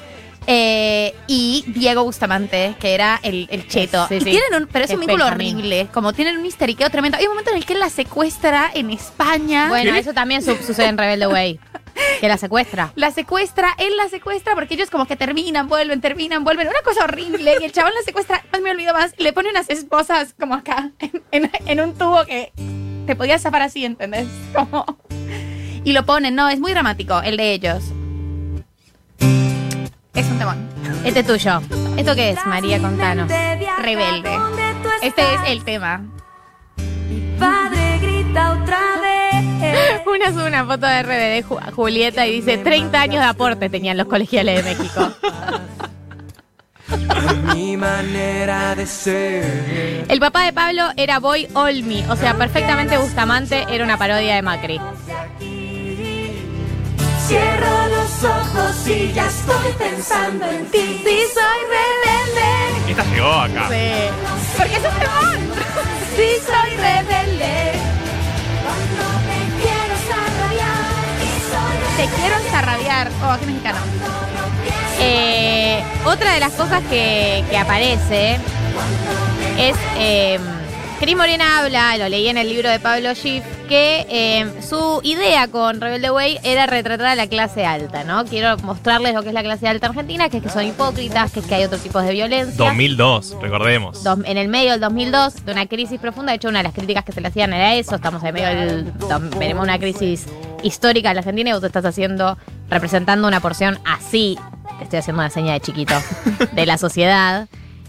Eh, 0.46 1.14
y 1.26 1.64
Diego 1.68 2.04
Bustamante, 2.04 2.74
que 2.78 2.94
era 2.94 3.18
el, 3.22 3.48
el 3.50 3.66
cheto. 3.68 4.06
Sí, 4.08 4.14
Y 4.16 4.20
sí. 4.20 4.24
tienen 4.30 4.62
un, 4.62 4.68
pero 4.68 4.84
es 4.84 4.90
un 4.92 5.00
vínculo 5.00 5.24
Benjamín. 5.24 5.56
horrible. 5.56 5.88
Como 5.92 6.12
tienen 6.12 6.38
un 6.38 6.46
histeriqueo 6.46 6.88
tremendo. 6.90 7.18
Hay 7.18 7.24
un 7.24 7.30
momento 7.30 7.50
en 7.50 7.56
el 7.56 7.64
que 7.66 7.72
él 7.74 7.80
la 7.80 7.90
secuestra 7.90 8.70
en 8.74 8.90
España. 8.90 9.68
Bueno, 9.68 9.94
eso 9.94 10.12
también 10.14 10.42
su- 10.42 10.56
sucede 10.56 10.86
en 10.86 10.98
Rebelde 10.98 11.26
Way. 11.26 11.60
Que 12.20 12.28
la 12.28 12.36
secuestra. 12.36 12.92
la 12.94 13.10
secuestra, 13.10 13.74
él 13.78 13.96
la 13.96 14.08
secuestra 14.10 14.54
porque 14.54 14.74
ellos 14.74 14.90
como 14.90 15.06
que 15.06 15.16
terminan, 15.16 15.66
vuelven, 15.66 16.00
terminan, 16.02 16.44
vuelven. 16.44 16.68
Una 16.68 16.82
cosa 16.84 17.04
horrible. 17.04 17.54
Y 17.60 17.64
el 17.64 17.72
chabón 17.72 17.92
la 17.94 18.02
secuestra, 18.04 18.44
no 18.52 18.60
me 18.60 18.70
olvido 18.70 18.92
más, 18.92 19.14
y 19.16 19.22
le 19.22 19.32
pone 19.32 19.48
unas 19.48 19.70
esposas 19.70 20.34
como 20.38 20.54
acá, 20.54 20.90
en, 21.00 21.22
en- 21.32 21.50
en 21.66 21.80
un 21.80 21.94
tubo 21.94 22.24
que 22.26 22.52
te 23.06 23.16
podías 23.16 23.40
zafar 23.42 23.62
así, 23.62 23.84
¿entendés? 23.86 24.26
Como... 24.54 24.84
Y 25.84 25.92
lo 25.92 26.04
ponen, 26.04 26.34
no, 26.34 26.48
es 26.50 26.58
muy 26.60 26.72
dramático, 26.72 27.20
el 27.22 27.36
de 27.38 27.52
ellos. 27.52 27.84
Es 30.16 30.26
un 30.30 30.38
temón. 30.38 30.68
Este 31.04 31.20
es 31.20 31.26
tuyo. 31.26 31.60
¿Esto 31.96 32.14
qué 32.14 32.30
es, 32.30 32.46
María 32.46 32.80
Contanos? 32.80 33.30
Rebelde. 33.82 34.36
Este 35.02 35.22
es 35.34 35.40
el 35.48 35.62
tema. 35.64 36.02
Padre 37.38 37.98
grita 38.00 38.52
otra 38.52 38.78
vez. 39.00 40.02
Una 40.06 40.30
sube 40.32 40.46
una 40.48 40.64
foto 40.64 40.86
de 40.86 41.02
RBD 41.02 41.46
Ju- 41.46 41.72
Julieta 41.72 42.26
y 42.26 42.32
dice 42.40 42.56
30 42.58 42.98
años 43.00 43.20
de 43.22 43.28
aporte 43.28 43.68
tenían 43.68 43.96
los 43.98 44.06
colegiales 44.06 44.64
de 44.64 44.74
México. 44.74 45.12
mi 47.54 47.76
manera 47.76 48.74
de 48.74 48.86
ser. 48.86 50.04
El 50.08 50.20
papá 50.20 50.44
de 50.44 50.52
Pablo 50.52 50.84
era 50.96 51.18
Boy 51.18 51.48
Olmi, 51.54 52.04
o 52.08 52.16
sea, 52.16 52.34
perfectamente 52.34 52.96
Bustamante 52.96 53.66
era 53.70 53.84
una 53.84 53.98
parodia 53.98 54.36
de 54.36 54.42
Macri. 54.42 54.80
Cierro 57.26 57.88
los 57.88 58.22
ojos 58.22 58.86
y 58.86 59.12
ya 59.12 59.26
estoy 59.26 59.72
pensando 59.76 60.46
en 60.46 60.64
ti. 60.66 61.02
Sí, 61.04 61.18
soy 61.34 61.60
rebelde. 61.74 62.90
Esta 62.90 63.04
llegó 63.04 63.32
acá. 63.32 63.68
Sí. 63.68 64.56
Porque 64.56 64.74
es 64.74 64.78
un 64.78 64.98
temón. 65.00 65.50
Sí, 66.14 66.28
soy 66.46 66.70
rebelde. 66.76 67.72
Cuando 68.62 69.04
me 69.26 69.38
quiero 69.60 69.94
zarrabiar. 70.06 70.86
Y 71.20 71.28
soy 71.50 71.76
Te 71.96 72.16
quiero 72.16 72.36
zarrabiar. 72.52 73.10
Oh, 73.24 73.36
qué 73.40 73.46
mexicano. 73.46 73.78
Eh, 75.00 75.82
otra 76.04 76.32
de 76.32 76.40
las 76.40 76.52
cosas 76.52 76.80
que, 76.88 77.44
que 77.50 77.58
aparece 77.58 78.38
es. 79.58 79.76
Eh, 79.98 80.38
Cris 80.98 81.14
Morena 81.14 81.58
habla, 81.58 81.98
lo 81.98 82.08
leí 82.08 82.26
en 82.28 82.38
el 82.38 82.48
libro 82.48 82.70
de 82.70 82.80
Pablo 82.80 83.14
Schiff, 83.14 83.44
que 83.68 84.06
eh, 84.08 84.50
su 84.66 85.00
idea 85.04 85.46
con 85.46 85.78
Rebelde 85.78 86.10
Way 86.10 86.38
era 86.42 86.64
retratar 86.66 87.06
a 87.08 87.14
la 87.14 87.26
clase 87.28 87.66
alta, 87.66 88.02
¿no? 88.02 88.24
Quiero 88.24 88.56
mostrarles 88.58 89.12
lo 89.12 89.22
que 89.22 89.28
es 89.28 89.34
la 89.34 89.42
clase 89.42 89.68
alta 89.68 89.88
argentina, 89.88 90.30
que 90.30 90.38
es 90.38 90.42
que 90.42 90.48
son 90.48 90.64
hipócritas, 90.66 91.30
que 91.32 91.40
es 91.40 91.46
que 91.46 91.54
hay 91.54 91.64
otros 91.64 91.82
tipos 91.82 92.02
de 92.02 92.12
violencia. 92.12 92.56
2002, 92.56 93.36
recordemos. 93.42 94.02
Dos- 94.04 94.20
en 94.24 94.38
el 94.38 94.48
medio 94.48 94.70
del 94.72 94.80
2002, 94.80 95.44
de 95.44 95.52
una 95.52 95.66
crisis 95.66 96.00
profunda. 96.00 96.32
De 96.32 96.36
hecho, 96.36 96.48
una 96.48 96.60
de 96.60 96.64
las 96.64 96.72
críticas 96.72 97.04
que 97.04 97.12
se 97.12 97.20
le 97.20 97.28
hacían 97.28 97.52
era 97.52 97.74
eso. 97.74 97.94
Estamos 97.96 98.24
en 98.24 98.32
medio 98.32 98.48
del. 98.48 98.92
Venimos 99.38 99.64
una 99.64 99.78
crisis 99.78 100.24
histórica 100.62 101.10
en 101.10 101.16
la 101.16 101.20
Argentina 101.20 101.50
y 101.50 101.52
vos 101.52 101.60
te 101.60 101.66
estás 101.66 101.84
haciendo, 101.84 102.38
representando 102.70 103.28
una 103.28 103.40
porción 103.40 103.78
así. 103.84 104.38
Te 104.78 104.84
estoy 104.84 104.98
haciendo 105.00 105.20
una 105.20 105.30
seña 105.30 105.52
de 105.52 105.60
chiquito 105.60 105.94
de 106.52 106.64
la 106.66 106.78
sociedad. 106.78 107.48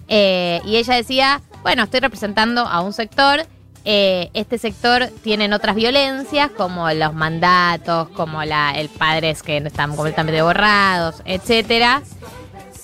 Eh, 0.09 0.61
y 0.65 0.75
ella 0.77 0.95
decía: 0.95 1.41
Bueno, 1.67 1.83
estoy 1.83 1.99
representando 1.99 2.61
a 2.61 2.79
un 2.79 2.93
sector. 2.93 3.45
eh, 3.83 4.29
este 4.33 4.57
sector 4.57 5.09
tienen 5.21 5.51
otras 5.51 5.75
violencias 5.75 6.49
como 6.51 6.89
los 6.91 7.13
mandatos, 7.13 8.07
como 8.11 8.41
la, 8.45 8.71
el 8.71 8.87
padres 8.87 9.43
que 9.43 9.57
están 9.57 9.93
completamente 9.93 10.41
borrados, 10.41 11.21
etcétera. 11.25 12.03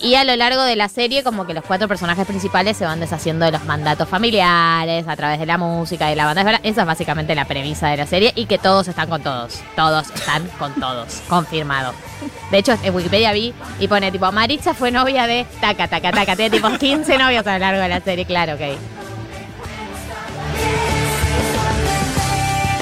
Y 0.03 0.15
a 0.15 0.25
lo 0.25 0.35
largo 0.35 0.63
de 0.63 0.75
la 0.75 0.89
serie, 0.89 1.23
como 1.23 1.47
que 1.47 1.53
los 1.53 1.63
cuatro 1.63 1.87
personajes 1.87 2.27
principales 2.27 2.75
se 2.75 2.83
van 2.83 2.99
deshaciendo 2.99 3.45
de 3.45 3.51
los 3.53 3.63
mandatos 3.63 4.09
familiares 4.09 5.07
a 5.07 5.15
través 5.15 5.39
de 5.39 5.45
la 5.45 5.57
música 5.57 6.11
y 6.11 6.15
la 6.15 6.25
banda. 6.25 6.59
Esa 6.61 6.81
es 6.81 6.85
básicamente 6.85 7.33
la 7.35 7.45
premisa 7.45 7.87
de 7.87 7.95
la 7.95 8.05
serie 8.05 8.33
y 8.35 8.45
que 8.45 8.57
todos 8.57 8.85
están 8.89 9.07
con 9.07 9.23
todos. 9.23 9.61
Todos 9.77 10.11
están 10.13 10.45
con 10.59 10.73
todos. 10.73 11.21
Confirmado. 11.29 11.93
De 12.51 12.57
hecho, 12.57 12.77
en 12.83 12.93
Wikipedia 12.93 13.31
vi 13.31 13.53
y 13.79 13.87
pone 13.87 14.11
tipo, 14.11 14.29
Maritza 14.33 14.73
fue 14.73 14.91
novia 14.91 15.25
de 15.25 15.45
taca, 15.61 15.87
taca, 15.87 16.11
taca. 16.11 16.35
Tiene 16.35 16.49
tipo 16.49 16.69
15 16.69 17.17
novios 17.17 17.47
a 17.47 17.53
lo 17.53 17.59
largo 17.59 17.81
de 17.81 17.87
la 17.87 18.01
serie. 18.01 18.25
Claro, 18.25 18.55
ok. 18.55 18.77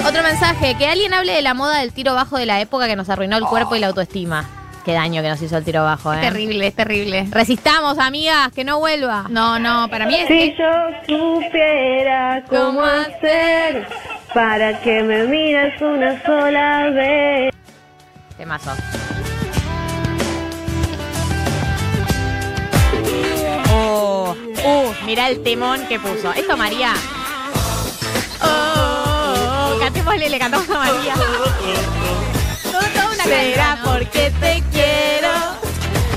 Otro 0.08 0.24
mensaje, 0.24 0.74
que 0.74 0.88
alguien 0.88 1.14
hable 1.14 1.34
de 1.34 1.42
la 1.42 1.54
moda 1.54 1.78
del 1.78 1.92
tiro 1.92 2.14
bajo 2.14 2.36
de 2.36 2.46
la 2.46 2.60
época 2.60 2.88
que 2.88 2.96
nos 2.96 3.08
arruinó 3.08 3.36
el 3.36 3.44
cuerpo 3.44 3.76
y 3.76 3.78
la 3.78 3.86
autoestima. 3.86 4.61
Qué 4.84 4.92
daño 4.92 5.22
que 5.22 5.28
nos 5.28 5.40
hizo 5.40 5.56
el 5.56 5.64
tiro 5.64 5.84
bajo, 5.84 6.12
¿eh? 6.12 6.18
Terrible, 6.20 6.66
es 6.66 6.74
terrible. 6.74 7.28
Resistamos, 7.30 7.98
amigas, 7.98 8.50
que 8.52 8.64
no 8.64 8.80
vuelva. 8.80 9.26
No, 9.28 9.58
no, 9.60 9.88
para 9.88 10.06
mí 10.06 10.16
es. 10.16 10.26
Si 10.26 10.54
yo 10.58 10.66
supiera 11.06 12.42
cómo 12.48 12.82
hacer 12.82 13.86
para 14.34 14.80
que 14.80 15.02
me 15.04 15.24
mires 15.24 15.80
una 15.80 16.20
sola 16.24 16.90
vez. 16.90 17.54
Temazo. 18.36 18.72
Oh, 23.70 24.34
uh, 24.64 25.06
mirá 25.06 25.28
el 25.28 25.44
temón 25.44 25.86
que 25.86 26.00
puso. 26.00 26.32
Esto 26.32 26.56
María. 26.56 26.92
Oh, 28.42 28.46
oh, 28.48 29.74
oh, 29.76 29.78
cantémosle, 29.78 30.28
le 30.28 30.38
cantamos 30.40 30.68
a 30.70 30.78
María. 30.78 31.14
Porque 33.84 34.32
te 34.40 34.62
quiero. 34.72 35.28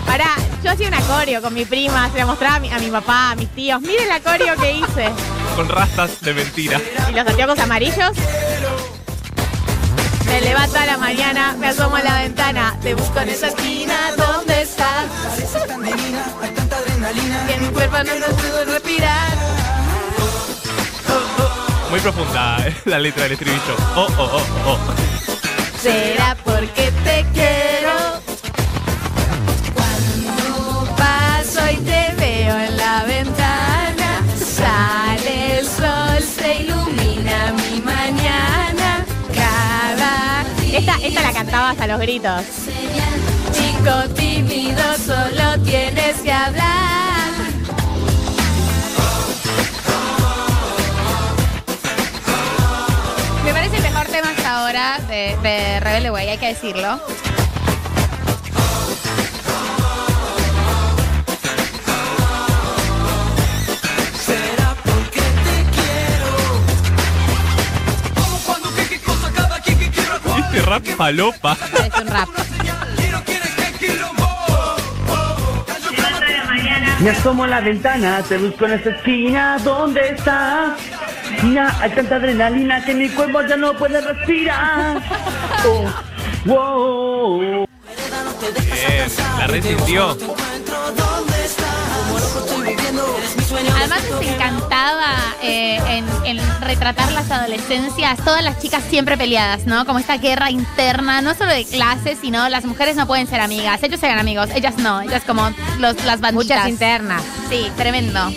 Pará, 0.07 0.35
yo 0.63 0.71
hacía 0.71 0.87
una 0.87 1.01
coreo 1.01 1.41
con 1.41 1.53
mi 1.53 1.63
prima, 1.63 2.09
se 2.11 2.17
la 2.17 2.25
mostraba 2.25 2.55
a 2.55 2.59
mi, 2.59 2.71
a 2.71 2.79
mi 2.79 2.89
papá, 2.89 3.31
a 3.31 3.35
mis 3.35 3.49
tíos. 3.49 3.79
Miren 3.81 4.07
la 4.07 4.19
coreo 4.19 4.55
que 4.55 4.71
hice. 4.71 5.11
Con 5.55 5.69
rastas 5.69 6.19
de 6.21 6.33
mentira. 6.33 6.81
Y 7.09 7.13
los 7.13 7.27
anteojos 7.27 7.59
amarillos. 7.59 8.11
Me 10.25 10.41
levanto 10.41 10.79
a 10.79 10.85
la 10.85 10.97
mañana, 10.97 11.55
me 11.59 11.67
asomo 11.67 11.95
a 11.95 12.01
la 12.01 12.21
ventana, 12.21 12.75
te 12.81 12.95
busco 12.95 13.19
en 13.19 13.29
esa 13.29 13.47
esquina, 13.49 13.93
¿dónde 14.17 14.63
estás? 14.63 15.05
Que 17.47 17.57
mi 17.59 17.67
cuerpo 17.67 17.97
no 17.97 18.15
nos 18.19 18.41
pudo 18.41 18.65
respirar. 18.65 19.37
Muy 21.89 21.99
profunda 21.99 22.67
eh, 22.67 22.75
la 22.85 22.97
letra 22.99 23.23
del 23.23 23.33
estribillo. 23.33 23.75
Oh, 23.95 24.07
oh, 24.17 24.41
oh, 24.65 24.67
oh. 24.71 25.34
Será 25.85 26.35
porque 26.43 26.91
te 27.03 27.23
quiero. 27.31 28.19
Cuando 29.75 30.95
paso 30.95 31.59
y 31.71 31.75
te 31.75 32.11
veo 32.17 32.59
en 32.59 32.75
la 32.75 33.03
ventana, 33.03 34.23
sale 34.35 35.59
el 35.59 35.67
sol, 35.67 36.23
se 36.23 36.63
ilumina 36.63 37.53
mi 37.53 37.81
mañana. 37.81 39.05
Cada 39.31 40.43
esta, 40.75 40.95
esta 41.03 41.21
la 41.21 41.31
cantaba 41.31 41.69
hasta 41.69 41.85
los 41.85 41.99
gritos. 41.99 42.41
Chico 43.53 44.09
tímido, 44.15 44.81
solo 45.05 45.61
tienes 45.63 46.15
que 46.21 46.31
hablar. 46.31 47.44
Tema 54.15 54.29
hasta 54.29 54.61
ahora 54.61 54.99
de, 55.09 55.37
de 55.43 55.79
Rebelde 55.81 56.09
Way, 56.09 56.29
hay 56.29 56.37
que 56.37 56.47
decirlo. 56.47 57.01
Este 70.37 70.61
rap 70.61 70.87
palopa. 70.95 71.57
Es 71.85 72.01
un 72.01 72.07
rap. 72.07 72.29
Me 77.01 77.09
asomo 77.09 77.43
a 77.43 77.47
la 77.47 77.59
ventana, 77.59 78.23
te 78.23 78.37
busco 78.37 78.65
en 78.65 78.79
esa 78.79 78.91
esquina, 78.91 79.57
¿dónde 79.61 80.11
estás? 80.11 80.94
Mira, 81.43 81.75
hay 81.79 81.89
tanta 81.91 82.15
adrenalina 82.15 82.83
que 82.83 82.93
mi 82.93 83.09
cuerpo 83.09 83.41
ya 83.41 83.57
no 83.57 83.73
puede 83.73 84.01
respirar. 84.01 85.01
Oh, 85.67 85.89
wow. 86.45 87.39
Bien, 87.41 87.67
la 89.39 89.47
resintió. 89.47 90.15
Además 93.75 94.01
se 94.19 94.29
encantaba 94.33 95.13
eh, 95.41 95.79
en, 95.87 96.05
en 96.25 96.61
retratar 96.61 97.11
las 97.13 97.31
adolescencias, 97.31 98.17
todas 98.23 98.43
las 98.43 98.59
chicas 98.59 98.83
siempre 98.89 99.17
peleadas, 99.17 99.65
¿no? 99.65 99.85
Como 99.85 99.97
esta 99.97 100.17
guerra 100.17 100.51
interna, 100.51 101.21
no 101.21 101.33
solo 101.33 101.51
de 101.51 101.65
clases, 101.65 102.19
sino 102.21 102.47
las 102.49 102.65
mujeres 102.65 102.95
no 102.95 103.07
pueden 103.07 103.27
ser 103.27 103.41
amigas. 103.41 103.81
Ellos 103.81 104.01
eran 104.03 104.19
amigos, 104.19 104.49
ellas 104.53 104.77
no, 104.77 105.01
ellas 105.01 105.23
como 105.25 105.49
los, 105.79 106.03
las 106.05 106.19
banditas. 106.21 106.33
Muchas 106.57 106.69
internas. 106.69 107.23
Sí, 107.49 107.71
tremendo. 107.75 108.31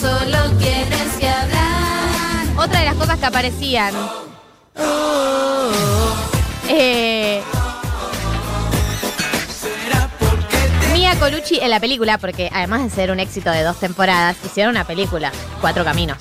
Solo 0.00 0.38
quieres 0.58 1.12
que 1.18 1.28
hablar. 1.28 2.46
Otra 2.56 2.80
de 2.80 2.86
las 2.86 2.94
cosas 2.94 3.18
que 3.18 3.26
aparecían. 3.26 3.94
Eh, 6.68 7.42
Mia 10.92 11.18
Colucci 11.18 11.58
en 11.60 11.70
la 11.70 11.80
película, 11.80 12.18
porque 12.18 12.50
además 12.52 12.82
de 12.82 12.90
ser 12.90 13.10
un 13.10 13.20
éxito 13.20 13.50
de 13.50 13.62
dos 13.62 13.78
temporadas, 13.78 14.36
hicieron 14.44 14.74
una 14.74 14.84
película, 14.84 15.32
Cuatro 15.60 15.84
Caminos. 15.84 16.18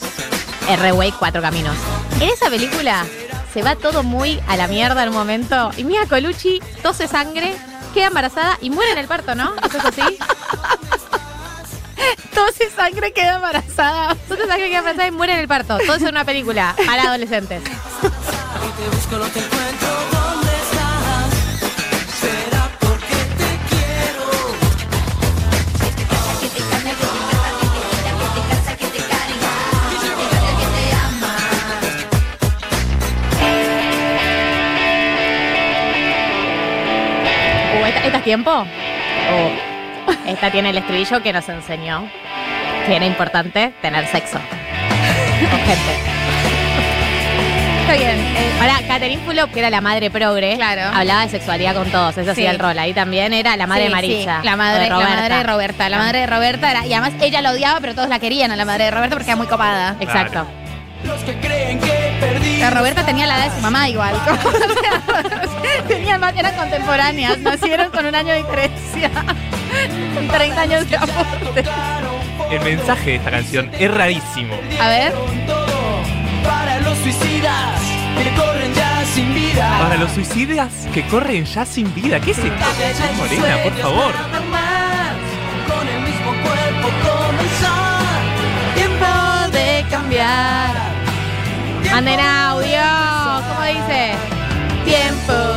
R-Way, 0.68 1.14
Cuatro 1.14 1.42
Caminos. 1.42 1.76
En 2.20 2.30
esa 2.30 2.50
película 2.50 3.06
se 3.54 3.64
va 3.64 3.76
todo 3.76 4.04
muy 4.04 4.42
a 4.48 4.58
la 4.58 4.68
mierda 4.68 5.04
en 5.04 5.10
un 5.10 5.16
momento. 5.16 5.72
Y 5.78 5.84
Mia 5.84 6.06
Colucci 6.08 6.62
tose 6.84 7.08
sangre, 7.08 7.56
queda 7.94 8.08
embarazada 8.08 8.58
y 8.62 8.70
muere 8.70 8.92
en 8.92 8.98
el 8.98 9.08
parto, 9.08 9.36
¿no? 9.36 9.54
¿Eso 9.66 9.78
es 9.78 9.86
así? 9.86 10.18
Tose 12.34 12.70
sangre 12.72 13.12
queda 13.12 13.36
embarazada. 13.36 14.16
Tose 14.28 14.48
sangre, 14.48 14.70
queda 14.70 14.80
embarazada 14.80 15.08
y 15.08 15.12
muere 15.12 15.34
en 15.34 15.40
el 15.40 15.48
parto. 15.48 15.78
Todo 15.78 15.96
eso 15.96 16.06
en 16.06 16.16
una 16.16 16.26
película 16.26 16.76
para 16.86 17.04
adolescentes. 17.04 17.62
Uh, 37.72 37.86
¿esta, 37.86 38.06
esta 38.06 38.18
es 38.18 38.24
tiempo? 38.24 38.52
Uh, 38.52 39.69
esta 40.28 40.52
tiene 40.52 40.70
el 40.72 40.78
estribillo 40.78 41.22
que 41.22 41.34
nos 41.34 41.48
enseñó 41.50 42.10
que 42.86 42.96
era 42.96 43.06
importante 43.06 43.74
tener 43.82 44.06
sexo 44.08 44.40
con 45.50 45.60
gente. 45.60 45.92
Está 47.82 47.94
bien. 47.94 48.20
eh, 48.20 48.52
Para 48.60 48.82
Catherine 48.88 49.22
Fulop, 49.26 49.52
que 49.52 49.60
era 49.60 49.70
la 49.72 49.82
madre 49.82 50.12
progre, 50.12 50.56
Claro. 50.58 50.82
hablaba 50.96 51.24
de 51.24 51.30
sexualidad 51.30 51.74
con 51.74 51.90
todos, 51.92 52.16
eso 52.18 52.24
Sí. 52.26 52.42
hacía 52.42 52.52
el 52.52 52.60
rol. 52.60 52.78
Ahí 52.78 52.94
también 52.94 53.34
era 53.34 53.58
la 53.58 53.66
madre 53.66 53.84
sí, 53.84 53.88
de 53.90 53.96
Marilla. 53.96 54.40
sí, 54.42 54.46
la 54.46 54.54
o 54.54 54.58
madre, 54.58 54.84
de 54.84 54.90
la 54.90 54.96
Roberta. 54.96 55.16
madre 55.16 55.36
de 55.36 55.44
Roberta. 55.44 55.90
La 55.90 55.98
madre 55.98 56.20
de 56.20 56.28
Roberta 56.28 56.72
era. 56.72 56.86
Y 56.86 56.94
además 56.94 57.14
ella 57.22 57.42
la 57.42 57.52
odiaba, 57.52 57.80
pero 57.80 57.96
todos 57.96 58.10
la 58.10 58.20
querían 58.20 58.52
a 58.52 58.56
la 58.56 58.66
madre 58.66 58.86
de 58.86 58.92
Roberta 58.92 59.16
porque 59.16 59.30
era 59.32 59.36
muy 59.38 59.48
copada. 59.48 59.96
Exacto. 60.00 60.46
La 62.60 62.70
Roberta 62.70 63.06
tenía 63.06 63.26
la 63.26 63.38
edad 63.38 63.46
de 63.50 63.56
su 63.56 63.62
mamá 63.62 63.90
igual. 63.90 64.14
O 64.30 65.62
sea, 65.62 65.84
tenían 65.88 66.20
más, 66.20 66.36
eran 66.36 66.56
contemporáneas, 66.56 67.38
nacieron 67.40 67.90
con 67.92 68.06
un 68.06 68.14
año 68.16 68.34
de 68.34 68.38
diferencia. 68.40 68.79
Con 70.16 70.28
30 70.28 70.62
años 70.62 70.90
de 70.90 70.98
aporte. 70.98 71.64
El 72.52 72.62
mensaje 72.62 73.12
de 73.12 73.16
esta 73.18 73.32
canción 73.32 73.70
es 73.78 73.94
rarísimo. 73.94 74.56
A 74.80 74.88
ver. 74.88 75.14
Para 76.44 76.80
los 76.80 76.98
suicidas 76.98 77.82
que 78.18 78.32
corren 78.36 78.74
ya 78.74 79.06
sin 79.06 79.34
vida. 79.34 79.78
Para 79.80 79.98
los 79.98 80.12
suicidas 80.12 80.88
que 80.94 81.06
corren 81.08 81.46
ya 81.46 81.66
sin 81.66 81.94
vida. 81.94 82.20
¿Qué 82.20 82.32
es 82.32 82.40
esto? 82.40 82.66
Morena, 83.18 83.58
por 83.64 83.74
favor. 83.78 84.14
Con 85.68 85.88
el 85.88 86.02
mismo 86.02 86.32
cuerpo 86.44 86.90
comenzar. 87.06 88.04
Tiempo 88.76 89.06
de 89.52 89.86
cambiar. 89.90 90.76
Manden 91.92 92.20
audio. 92.20 92.82
¿Cómo 93.48 93.62
dice? 93.68 94.16
Tiempo 94.86 95.49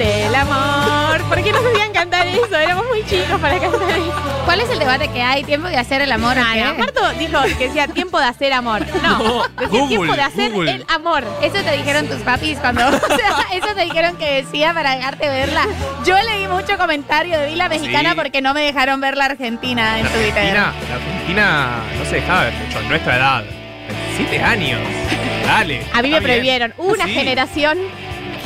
hacer 0.00 0.26
el 0.28 0.34
amor. 0.34 1.22
¿Por 1.28 1.42
qué 1.42 1.52
nos 1.52 1.64
hacían 1.64 1.92
cantar 1.92 2.26
eso? 2.26 2.56
Éramos 2.56 2.86
muy 2.88 3.04
chicos 3.06 3.40
para 3.40 3.58
cantar 3.58 3.90
eso. 3.90 4.12
¿Cuál 4.44 4.60
es 4.60 4.70
el 4.70 4.78
debate 4.78 5.08
que 5.08 5.22
hay? 5.22 5.42
¿Tiempo 5.44 5.68
de 5.68 5.76
hacer 5.76 6.00
el 6.02 6.12
amor 6.12 6.36
Ah, 6.38 6.54
no, 6.56 6.74
Marto 6.78 7.00
dijo 7.18 7.40
que 7.58 7.66
decía 7.66 7.88
tiempo 7.88 8.18
de 8.20 8.26
hacer 8.26 8.52
amor. 8.52 8.86
No, 9.02 9.18
No, 9.18 9.42
decía 9.48 9.68
Google, 9.68 9.88
tiempo 9.88 10.14
de 10.14 10.22
hacer 10.22 10.52
Google. 10.52 10.70
el 10.72 10.84
amor. 10.88 11.24
Eso 11.42 11.56
te 11.62 11.72
dijeron 11.76 12.06
tus 12.06 12.20
papis 12.22 12.58
cuando. 12.58 12.86
O 13.06 13.18
sea, 13.18 13.46
eso 13.52 13.68
te 13.74 13.82
dijeron 13.82 14.16
que 14.16 14.42
decía 14.42 14.72
para 14.74 14.94
dejarte 14.96 15.28
verla. 15.28 15.62
Yo 16.04 16.14
leí 16.22 16.46
mucho 16.48 16.76
comentario 16.78 17.38
de 17.40 17.46
vi 17.48 17.54
la 17.56 17.68
mexicana 17.68 18.10
Sí. 18.10 18.16
porque 18.16 18.40
no 18.42 18.54
me 18.54 18.60
dejaron 18.62 19.00
ver 19.00 19.16
la 19.16 19.26
argentina 19.26 19.98
en 19.98 20.04
La 20.04 20.10
Twitter. 20.12 20.56
Argentina, 20.56 20.72
la 20.88 20.94
Argentina 20.96 21.68
no 21.98 22.04
se 22.04 22.14
dejaba 22.16 22.44
ver 22.44 22.52
mucho 22.54 22.80
en 22.80 22.88
nuestra 22.88 23.16
edad. 23.16 23.44
Siete 24.16 24.42
años. 24.42 24.80
Dale. 25.44 25.82
A 25.92 26.02
mí 26.02 26.10
me 26.10 26.20
bien. 26.20 26.22
prohibieron 26.22 26.74
una 26.78 27.04
Sí. 27.06 27.12
generación 27.12 27.78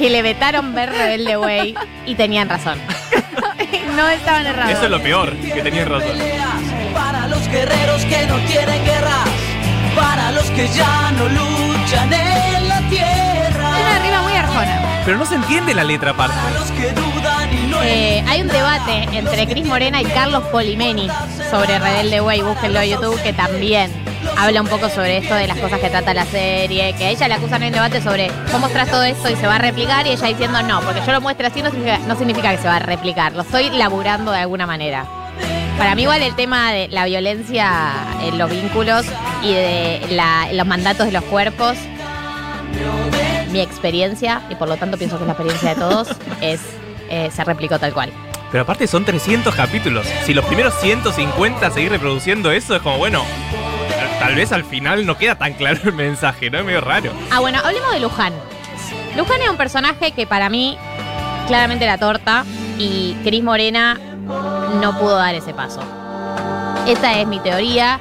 que 0.01 0.09
le 0.09 0.23
vetaron 0.23 0.75
ver 0.75 0.89
Rebelde 0.89 1.37
Way 1.37 1.75
y 2.07 2.15
tenían 2.15 2.49
razón. 2.49 2.79
no 3.97 4.09
estaban 4.09 4.47
errados. 4.47 4.73
Eso 4.73 4.85
es 4.85 4.91
lo 4.91 5.03
peor, 5.03 5.37
que 5.37 5.61
tenías 5.61 5.87
razón. 5.87 6.17
Para 6.95 7.27
los 7.27 7.47
guerreros 7.49 8.03
que 8.07 8.27
no 8.27 8.39
quieren 8.47 8.83
guerras. 8.83 9.29
Para 9.95 10.33
los 10.33 10.45
que 10.53 10.69
ya 10.69 11.13
no 11.13 11.29
luchan 11.29 12.11
en 12.15 12.69
la 12.69 12.81
tierra. 12.89 13.77
Es 13.77 13.85
una 13.85 13.99
rima 13.99 14.23
muy 14.23 14.33
arjona. 14.33 15.03
Pero 15.05 15.19
no 15.19 15.27
se 15.27 15.35
entiende 15.35 15.75
la 15.75 15.85
letra 15.85 16.13
aparte. 16.13 16.35
Eh, 17.83 18.25
hay 18.27 18.41
un 18.41 18.49
debate 18.49 19.07
entre 19.13 19.47
Cris 19.47 19.67
Morena 19.67 20.01
y 20.01 20.07
Carlos 20.07 20.45
Polimeni 20.45 21.09
sobre 21.51 21.79
Rebelde 21.79 22.23
Way, 22.23 22.41
búsquenlo 22.41 22.81
en 22.81 22.91
YouTube, 22.91 23.23
que 23.23 23.35
también 23.35 23.91
habla 24.41 24.63
un 24.63 24.69
poco 24.69 24.89
sobre 24.89 25.19
esto 25.19 25.35
de 25.35 25.47
las 25.47 25.59
cosas 25.59 25.79
que 25.81 25.91
trata 25.91 26.15
la 26.15 26.25
serie, 26.25 26.95
que 26.97 27.05
a 27.07 27.11
ella 27.11 27.29
le 27.29 27.35
acusan 27.35 27.63
en 27.63 27.69
un 27.69 27.73
debate 27.75 28.01
sobre 28.03 28.31
cómo 28.47 28.61
mostrás 28.61 28.91
todo 28.91 29.03
esto 29.05 29.29
y 29.31 29.37
se 29.37 29.47
va 29.47 29.57
a 29.57 29.59
replicar, 29.59 30.07
y 30.07 30.11
ella 30.11 30.27
diciendo 30.29 30.63
no, 30.63 30.81
porque 30.81 31.01
yo 31.07 31.13
lo 31.13 31.21
muestre 31.21 31.47
así 31.47 31.63
no 31.63 31.71
significa, 31.71 31.99
no 32.07 32.17
significa 32.17 32.51
que 32.51 32.59
se 32.59 32.67
va 32.69 32.77
a 32.77 32.81
replicar, 32.81 33.33
lo 33.35 33.43
estoy 33.43 33.71
laburando 33.71 34.33
de 34.33 34.39
alguna 34.39 34.67
manera. 34.67 35.05
Para 35.79 35.95
mí 35.95 36.03
igual 36.03 36.23
el 36.23 36.35
tema 36.37 36.73
de 36.73 36.89
la 36.89 37.05
violencia 37.07 37.93
en 38.23 38.39
los 38.39 38.51
vínculos 38.51 39.05
y 39.43 39.53
de 39.53 40.01
la- 40.11 40.49
los 40.53 40.67
mandatos 40.67 41.07
de 41.07 41.13
los 41.13 41.25
cuerpos, 41.25 41.77
mi 43.51 43.61
experiencia, 43.61 44.43
y 44.51 44.55
por 44.55 44.69
lo 44.69 44.77
tanto 44.77 44.97
pienso 44.97 45.17
que 45.17 45.25
es 45.25 45.27
la 45.27 45.33
experiencia 45.33 45.71
de 45.71 45.77
todos, 45.77 46.09
es 46.41 46.61
eh, 47.11 47.29
se 47.35 47.43
replicó 47.45 47.79
tal 47.79 47.93
cual. 47.93 48.13
Pero 48.53 48.63
aparte 48.63 48.87
son 48.87 49.05
300 49.05 49.55
capítulos. 49.55 50.07
Si 50.25 50.33
los 50.35 50.45
primeros 50.45 50.75
150 50.81 51.71
seguís 51.71 51.91
reproduciendo 51.91 52.51
eso, 52.53 52.75
es 52.77 52.83
como, 52.83 52.99
bueno, 52.99 53.25
tal- 54.31 54.37
vez 54.37 54.53
al 54.53 54.65
final 54.65 55.07
no 55.07 55.17
queda 55.17 55.35
tan 55.37 55.53
claro 55.55 55.81
el 55.85 55.93
mensaje, 55.93 56.51
¿no? 56.51 56.59
Es 56.59 56.65
medio 56.65 56.81
raro. 56.81 57.13
Ah, 57.31 57.41
bueno, 57.41 57.59
hablemos 57.65 57.93
de 57.93 58.01
Luján. 58.01 58.33
Luján 59.17 59.43
es 59.43 59.49
un 59.51 59.57
personaje 59.57 60.13
que 60.13 60.27
para 60.27 60.49
mí 60.49 60.79
claramente 61.47 61.85
era 61.85 61.99
torta 61.99 62.45
y 62.79 63.15
Cris 63.25 63.43
Morena 63.43 63.99
no 64.81 64.99
pudo 64.99 65.17
dar 65.17 65.35
ese 65.35 65.53
paso. 65.53 65.81
Esa 66.87 67.19
es 67.19 67.27
mi 67.27 67.41
teoría. 67.41 67.99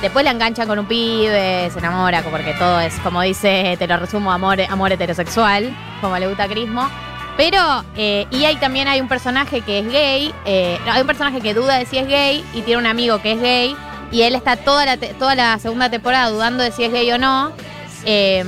Después 0.00 0.24
la 0.24 0.30
enganchan 0.30 0.68
con 0.68 0.78
un 0.78 0.86
pibe, 0.86 1.68
se 1.72 1.78
enamora, 1.78 2.22
porque 2.22 2.54
todo 2.54 2.80
es, 2.80 2.94
como 3.00 3.20
dice, 3.22 3.74
te 3.78 3.86
lo 3.88 3.96
resumo, 3.96 4.30
amor, 4.32 4.60
amor 4.62 4.92
heterosexual, 4.92 5.74
como 6.00 6.16
le 6.18 6.28
gusta 6.28 6.44
a 6.44 6.48
Crismo. 6.48 6.88
Pero, 7.36 7.84
eh, 7.96 8.26
y 8.30 8.44
ahí 8.44 8.56
también 8.56 8.86
hay 8.88 9.00
un 9.00 9.08
personaje 9.08 9.60
que 9.60 9.80
es 9.80 9.92
gay, 9.92 10.34
eh, 10.44 10.78
hay 10.90 11.00
un 11.00 11.06
personaje 11.06 11.40
que 11.40 11.52
duda 11.54 11.78
de 11.78 11.86
si 11.86 11.98
es 11.98 12.06
gay 12.08 12.44
y 12.54 12.62
tiene 12.62 12.78
un 12.80 12.86
amigo 12.86 13.20
que 13.20 13.32
es 13.32 13.40
gay, 13.40 13.76
y 14.10 14.22
él 14.22 14.34
está 14.34 14.56
toda 14.56 14.84
la, 14.86 14.96
toda 14.96 15.34
la 15.34 15.58
segunda 15.58 15.90
temporada 15.90 16.30
dudando 16.30 16.62
de 16.62 16.72
si 16.72 16.84
es 16.84 16.92
gay 16.92 17.10
o 17.12 17.18
no, 17.18 17.52
eh, 18.04 18.44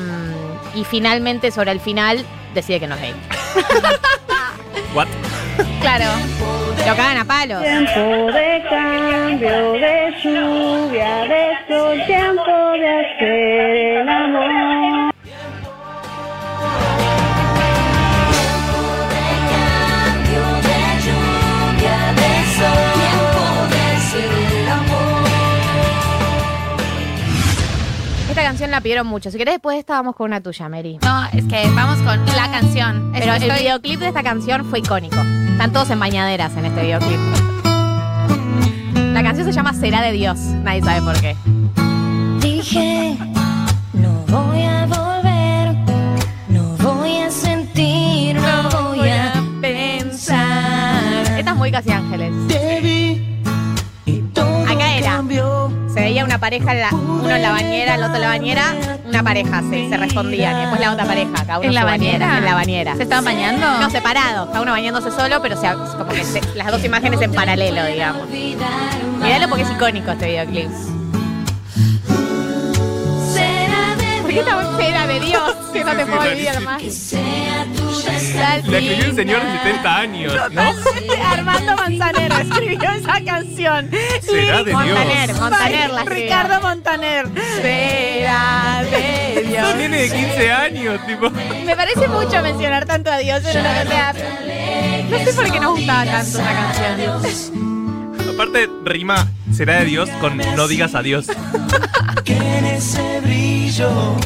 y 0.75 0.85
finalmente, 0.85 1.51
sobre 1.51 1.73
el 1.73 1.81
final, 1.81 2.25
decide 2.55 2.81
que 2.81 2.87
no 2.87 2.94
es 2.94 3.01
gay. 3.01 3.14
What? 4.94 5.09
Claro. 5.81 6.05
Lo 6.87 6.96
cagan 6.96 7.18
a 7.18 7.25
palos. 7.25 7.62
Tiempo 7.62 8.33
de 8.33 8.64
cambio, 8.68 9.73
de 9.73 10.14
lluvia, 10.23 11.25
de 11.25 11.51
sol, 11.68 12.03
tiempo 12.07 12.73
de 12.73 12.88
hacer 12.88 13.77
el 14.01 14.09
amor. 14.09 14.99
la 28.70 28.80
pidieron 28.80 29.06
mucho. 29.06 29.30
Si 29.30 29.38
querés, 29.38 29.54
después 29.54 29.78
estábamos 29.78 30.14
con 30.16 30.26
una 30.26 30.40
tuya, 30.40 30.68
Mary. 30.68 30.98
No, 31.02 31.24
es 31.33 31.44
que 31.44 31.68
vamos 31.74 31.98
con 31.98 32.24
la 32.26 32.50
canción. 32.50 33.11
Pero 33.12 33.35
el 33.35 33.42
videoclip 33.42 34.00
de 34.00 34.09
esta 34.09 34.22
canción 34.22 34.64
fue 34.64 34.80
icónico. 34.80 35.16
Están 35.52 35.72
todos 35.72 35.90
en 35.90 36.00
bañaderas 36.00 36.56
en 36.56 36.66
este 36.66 36.83
videoclip. 36.83 37.18
La 39.12 39.22
canción 39.22 39.46
se 39.46 39.52
llama 39.52 39.74
Será 39.74 40.02
de 40.02 40.12
Dios. 40.12 40.38
Nadie 40.38 40.83
sabe 40.83 41.02
por 41.02 41.20
qué. 41.20 41.37
Dije, 42.40 43.16
no 43.92 44.24
voy 44.28 44.62
a 44.62 44.87
volver, 44.87 45.74
no 46.48 46.76
voy 46.78 47.18
a 47.18 47.30
sentir, 47.30 48.37
no, 48.37 48.94
voy, 48.94 49.09
a 49.09 49.33
pensar. 49.61 51.38
Esta 51.38 51.54
muy 51.54 51.70
casi 51.70 51.90
ángeles. 51.90 52.33
Pareja, 56.38 56.72
en 56.72 56.80
la- 56.80 56.90
uno 56.92 57.30
en 57.35 57.42
la 57.42 57.50
bañera, 57.52 57.94
el 57.94 58.02
otro 58.02 58.16
en 58.16 58.20
la 58.22 58.28
bañera, 58.28 58.74
una 59.06 59.22
pareja, 59.22 59.62
se, 59.70 59.88
se 59.88 59.96
respondían. 59.96 60.56
Y 60.56 60.61
después 60.61 60.80
la 60.80 60.92
otra 60.92 61.04
pareja, 61.04 61.33
cada 61.46 61.59
uno 61.59 61.68
¿En 61.68 61.74
la 61.74 61.80
su 61.83 61.87
bañera? 61.87 62.38
En 62.38 62.44
la 62.44 62.54
bañera. 62.54 62.96
¿Se 62.96 63.02
estaban 63.02 63.24
bañando? 63.24 63.66
No, 63.80 63.90
separados, 63.90 64.48
cada 64.48 64.61
uno 64.62 64.72
bañándose 64.72 65.11
solo, 65.11 65.40
pero 65.42 65.56
o 65.56 65.61
sea, 65.61 65.74
como 65.74 66.09
que 66.09 66.24
se- 66.24 66.40
las 66.54 66.68
dos 66.68 66.85
imágenes 66.85 67.20
en 67.22 67.33
paralelo, 67.33 67.85
digamos. 67.85 68.28
Míralo 68.30 69.48
porque 69.48 69.64
es 69.64 69.70
icónico 69.70 70.11
este 70.12 70.26
videoclip. 70.26 70.70
¿Por 74.22 74.30
qué 74.30 74.40
esta 74.40 74.76
cera 74.76 75.06
de 75.06 75.20
Dios 75.20 75.54
que 75.72 75.85
no 75.85 75.92
te 75.92 76.06
puedo 76.06 76.20
olvidar 76.30 76.61
más? 76.62 76.83
La 78.34 78.56
escribió 78.56 79.10
un 79.10 79.16
señor 79.16 79.42
de 79.42 79.52
70 79.58 79.96
años, 79.96 80.34
¿no? 80.52 80.62
Armando 81.26 81.76
Manzanero 81.76 82.36
escribió 82.38 82.90
esa 82.90 83.24
canción. 83.24 83.90
Será 84.22 84.62
de 84.64 84.72
Montaner, 84.72 85.26
Dios. 85.26 85.40
Montaner 85.40 85.90
la 85.90 86.00
escribió. 86.02 86.24
Ricardo 86.24 86.60
Montaner. 86.60 87.26
Será 87.62 88.82
de 88.90 89.42
Dios. 89.42 89.72
Un 89.72 89.78
nene 89.78 89.96
de 90.02 90.10
15 90.10 90.52
años, 90.52 91.06
tipo. 91.06 91.30
Me 91.30 91.76
parece 91.76 92.08
mucho 92.08 92.42
mencionar 92.42 92.86
tanto 92.86 93.10
a 93.10 93.18
Dios 93.18 93.44
en 93.44 93.60
una 93.60 93.84
cosa. 93.84 94.14
No 95.10 95.18
sé 95.18 95.32
por 95.34 95.50
qué 95.50 95.60
nos 95.60 95.76
gustaba 95.76 96.04
tanto 96.04 96.38
esa 96.38 96.52
canción. 96.52 97.70
Aparte, 98.34 98.70
rima 98.84 99.26
será 99.52 99.80
de 99.80 99.84
Dios 99.86 100.08
con 100.20 100.36
no 100.36 100.68
digas 100.68 100.94
adiós. 100.94 101.26
Que 102.24 102.36
en 102.36 102.64
ese 102.66 103.20
brillo 103.20 104.16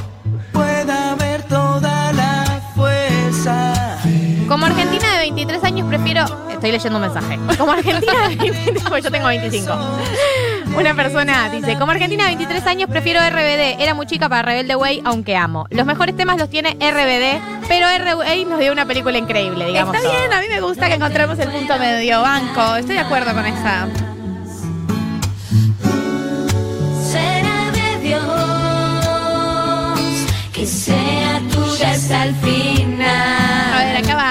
años 5.74 5.88
prefiero... 5.88 6.24
Estoy 6.50 6.70
leyendo 6.70 6.98
un 6.98 7.02
mensaje. 7.02 7.38
Como 7.58 7.72
argentina 7.72 8.28
de 8.28 8.36
23... 8.36 8.82
Porque 8.84 9.02
yo 9.02 9.10
tengo 9.10 9.26
25. 9.26 9.72
Una 10.78 10.94
persona 10.94 11.48
dice, 11.50 11.76
como 11.76 11.92
argentina 11.92 12.24
de 12.24 12.36
23 12.36 12.66
años 12.66 12.88
prefiero 12.88 13.20
RBD. 13.20 13.82
Era 13.82 13.92
muy 13.94 14.06
chica 14.06 14.28
para 14.28 14.42
Rebelde 14.42 14.76
Way, 14.76 15.02
aunque 15.04 15.36
amo. 15.36 15.66
Los 15.70 15.84
mejores 15.84 16.16
temas 16.16 16.38
los 16.38 16.48
tiene 16.48 16.70
RBD, 16.74 17.66
pero 17.68 17.86
RBD 17.88 18.46
nos 18.48 18.60
dio 18.60 18.72
una 18.72 18.86
película 18.86 19.18
increíble, 19.18 19.66
digamos. 19.66 19.94
Está 19.94 20.08
todo. 20.08 20.18
bien, 20.18 20.32
a 20.32 20.40
mí 20.40 20.46
me 20.48 20.60
gusta 20.60 20.88
que 20.88 20.94
encontremos 20.94 21.38
el 21.38 21.50
punto 21.50 21.76
medio. 21.78 22.22
Banco, 22.22 22.76
estoy 22.76 22.94
de 22.94 23.00
acuerdo 23.00 23.34
con 23.34 23.44
esa. 23.46 23.88
Será 27.10 27.70
de 27.72 27.98
Dios 28.00 28.22
que 30.52 30.66
sea 30.66 31.40
tuya 31.52 31.90
hasta 31.90 32.24
el 32.24 32.34
final. 32.36 32.93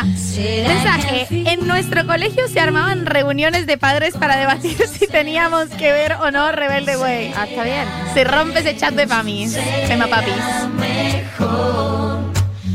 Mensaje. 0.04 1.28
En 1.32 1.68
nuestro 1.68 2.06
colegio 2.06 2.48
se 2.48 2.60
armaban 2.60 3.06
reuniones 3.06 3.66
de 3.66 3.78
padres 3.78 4.16
para 4.16 4.38
debatir 4.38 4.78
si 5.00 5.08
teníamos 5.08 5.70
que 5.70 5.92
ver 5.92 6.14
o 6.14 6.32
no 6.32 6.52
Rebelde 6.52 6.98
Way. 6.98 7.34
Ah, 7.36 7.46
está 7.46 7.64
bien. 7.64 7.86
Se 8.14 8.24
rompe 8.24 8.60
ese 8.60 8.76
chat 8.76 8.94
de 8.94 9.08
pamis. 9.08 9.58
Tema 9.88 10.08
papis. 10.08 10.34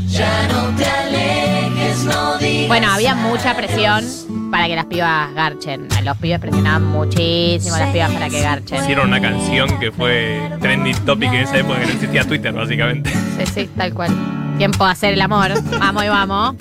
Ya 0.07 0.47
no 0.47 0.75
te 0.75 0.85
alejes, 0.85 2.03
no 2.03 2.37
digas 2.37 2.67
Bueno, 2.67 2.91
había 2.91 3.15
mucha 3.15 3.55
presión 3.55 4.03
para 4.51 4.67
que 4.67 4.75
las 4.75 4.85
pibas 4.85 5.33
garchen. 5.33 5.87
Los 6.03 6.17
pibes 6.17 6.39
presionaban 6.39 6.85
muchísimo 6.85 7.75
a 7.75 7.79
las 7.79 7.89
pibas 7.91 8.11
para 8.11 8.29
que 8.29 8.41
garchen. 8.41 8.81
Hicieron 8.81 9.07
una 9.07 9.21
canción 9.21 9.79
que 9.79 9.91
fue 9.91 10.51
trending 10.59 10.97
topic 11.05 11.29
en 11.29 11.41
esa 11.41 11.59
época 11.59 11.79
que 11.79 11.85
no 11.85 11.93
existía 11.93 12.25
Twitter, 12.25 12.51
básicamente. 12.51 13.11
Sí, 13.11 13.45
sí, 13.53 13.69
tal 13.77 13.93
cual. 13.93 14.11
Tiempo 14.57 14.83
de 14.85 14.91
hacer 14.91 15.13
el 15.13 15.21
amor. 15.21 15.51
Vamos 15.79 16.03
y 16.03 16.07
vamos. 16.09 16.55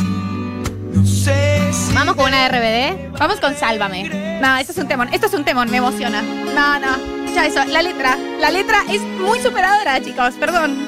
Vamos 1.95 2.17
con 2.17 2.27
una 2.27 2.49
RBD. 2.49 3.19
Vamos 3.19 3.41
con 3.41 3.57
Sálvame. 3.57 4.39
No, 4.41 4.57
esto 4.57 4.73
es 4.73 4.79
un 4.79 4.89
temón. 4.89 5.09
Esto 5.13 5.27
es 5.27 5.35
un 5.35 5.45
temón, 5.45 5.71
me 5.71 5.79
emociona. 5.79 6.23
No, 6.23 6.79
no. 6.79 7.35
Ya 7.35 7.47
eso, 7.47 7.65
la 7.65 7.83
letra. 7.83 8.17
La 8.41 8.51
letra 8.51 8.79
es 8.89 9.03
muy 9.03 9.39
superadora, 9.41 10.01
chicos. 10.01 10.35
Perdón. 10.35 10.87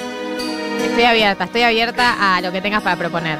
Estoy 0.85 1.05
abierta, 1.05 1.44
estoy 1.44 1.62
abierta 1.62 2.37
a 2.37 2.40
lo 2.40 2.53
que 2.53 2.61
tengas 2.61 2.83
para 2.83 2.96
proponer. 2.96 3.38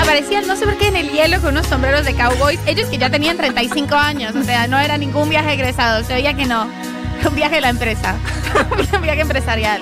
Aparecían, 0.00 0.46
no 0.46 0.56
sé 0.56 0.66
por 0.66 0.76
qué, 0.76 0.88
en 0.88 0.96
el 0.96 1.10
hielo 1.10 1.40
con 1.40 1.52
unos 1.52 1.66
sombreros 1.66 2.04
de 2.04 2.14
cowboys. 2.14 2.60
Ellos 2.66 2.88
que 2.88 2.98
ya 2.98 3.10
tenían 3.10 3.36
35 3.36 3.94
años. 3.94 4.34
O 4.36 4.42
sea, 4.42 4.66
no 4.66 4.78
era 4.78 4.98
ningún 4.98 5.28
viaje 5.28 5.54
egresado. 5.54 6.04
Se 6.04 6.12
veía 6.14 6.34
que 6.34 6.46
no. 6.46 6.68
Un 7.28 7.34
viaje 7.34 7.56
de 7.56 7.60
la 7.62 7.70
empresa. 7.70 8.16
un 8.94 9.02
viaje 9.02 9.22
empresarial. 9.22 9.80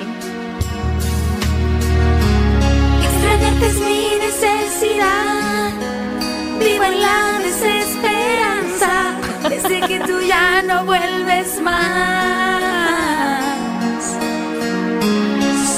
Extrañarte 3.42 3.66
es 3.66 3.81
mi 3.81 4.09
necesidad. 4.20 5.72
Vivo 6.61 6.85
en 6.85 7.00
la 7.02 7.38
desesperanza. 7.42 9.14
Desde 9.48 9.81
que 9.88 9.98
tú 10.00 10.20
ya 10.20 10.62
no 10.62 10.85
vuelves 10.85 11.61
más. 11.61 12.62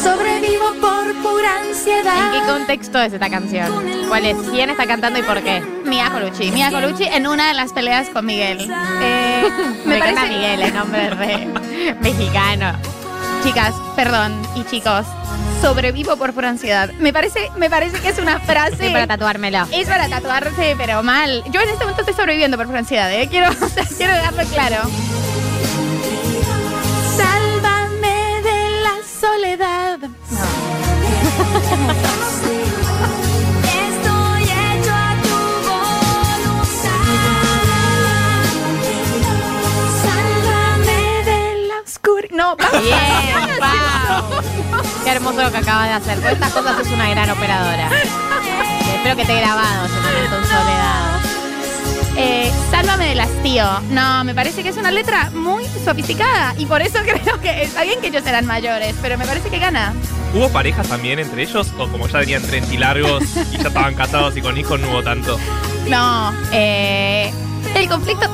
Sobrevivo 0.03 0.75
por 0.81 1.15
pura 1.23 1.61
ansiedad. 1.67 2.35
¿En 2.35 2.41
qué 2.43 2.47
contexto 2.47 2.99
es 3.01 3.15
esta 3.15 3.31
canción? 3.31 3.73
¿Cuál 4.09 4.27
es? 4.27 4.37
¿Quién 4.51 4.69
está 4.69 4.87
cantando 4.87 5.19
y 5.19 5.23
por 5.23 5.43
qué? 5.43 5.63
Mia 5.87 6.11
Colucci. 6.11 6.51
Mia 6.53 6.71
Colucci 6.71 7.05
en 7.05 7.27
una 7.27 7.49
de 7.49 7.55
las 7.55 7.73
peleas 7.73 8.11
con 8.11 8.27
Miguel. 8.27 8.71
Eh, 9.01 9.49
Me, 9.87 9.95
me 9.95 9.99
parece 10.01 10.17
parece. 10.17 10.35
Miguel, 10.35 10.63
el 10.63 10.75
nombre 10.75 11.11
re 11.11 11.49
mexicano. 12.03 12.73
Chicas, 13.43 13.75
perdón, 13.97 14.33
y 14.55 14.65
chicos, 14.65 15.05
sobrevivo 15.65 16.17
por 16.17 16.35
pura 16.35 16.51
ansiedad. 16.51 16.91
Me 16.99 17.11
parece, 17.11 17.51
me 17.57 17.71
parece 17.71 17.99
que 18.01 18.09
es 18.11 18.19
una 18.19 18.39
frase. 18.39 18.77
Sí, 18.87 18.91
para 18.93 19.07
tatuármelo. 19.07 19.67
Es 19.73 19.89
para 19.89 20.11
tatuarse, 20.11 20.75
pero 20.77 21.03
mal. 21.03 21.43
Yo 21.51 21.63
en 21.63 21.71
este 21.71 21.81
momento 21.81 22.03
estoy 22.03 22.15
sobreviviendo 22.15 22.59
por 22.59 22.67
pura 22.67 22.81
ansiedad, 22.81 23.11
¿eh? 23.11 23.29
Quiero, 23.31 23.51
o 23.63 23.69
sea, 23.69 23.87
quiero 23.97 24.13
dejarlo 24.13 24.43
claro. 24.53 24.77
Sálvame 27.17 28.43
de 28.43 28.83
la 28.83 28.97
soledad. 29.21 29.99
Estoy 33.65 34.43
hecho 34.43 34.93
a 34.93 35.17
tu 35.23 35.37
voluntad. 35.65 36.85
Sálvame 40.03 41.25
De 41.25 41.69
la 41.69 41.77
oscuridad. 41.83 42.37
No, 42.37 42.55
vamos. 42.55 42.83
Bien, 42.83 43.59
wow. 43.59 43.94
Qué 45.05 45.11
hermoso 45.11 45.43
lo 45.43 45.51
que 45.51 45.59
acabas 45.59 45.89
de 45.89 45.95
hacer. 45.95 46.21
Por 46.21 46.31
estas 46.31 46.53
cosas 46.53 46.79
es 46.81 46.93
una 46.93 47.09
gran 47.11 47.31
operadora. 47.31 47.91
Espero 48.95 49.17
que 49.17 49.25
te 49.25 49.33
he 49.33 49.41
grabado 49.41 49.87
ese 49.87 49.95
momento 49.97 50.37
en 50.37 50.45
soledad. 50.45 51.21
Eh, 52.17 52.53
sálvame 52.71 53.09
del 53.09 53.21
hastío. 53.21 53.65
No, 53.91 54.25
me 54.25 54.35
parece 54.35 54.63
que 54.63 54.69
es 54.69 54.77
una 54.77 54.91
letra 54.91 55.31
muy 55.35 55.65
sofisticada 55.85 56.55
y 56.57 56.67
por 56.67 56.81
eso 56.81 56.99
creo 57.05 57.41
que 57.41 57.65
está 57.65 57.83
bien 57.83 58.01
que 58.01 58.09
ellos 58.09 58.25
eran 58.27 58.47
mayores, 58.47 58.95
pero 59.03 59.19
me 59.19 59.27
parece 59.27 59.51
que 59.51 59.59
gana. 59.59 59.93
¿Hubo 60.33 60.49
parejas 60.49 60.89
también 60.89 61.19
entre 61.19 61.43
ellos? 61.43 61.73
¿O 61.79 61.89
como 61.89 62.09
ya 62.09 62.21
tenían 62.21 62.43
30 62.43 62.75
y 62.75 62.77
largos 62.77 63.23
y 63.53 63.59
ya 63.59 63.69
estaban 63.69 63.95
casados 63.95 64.37
y 64.37 64.43
con 64.43 64.57
hijos 64.57 64.81
no 64.81 64.91
hubo 64.91 65.03
tanto? 65.03 65.39
No, 65.89 66.33
eh, 66.53 67.33
el 67.75 67.89
conflicto 67.89 68.29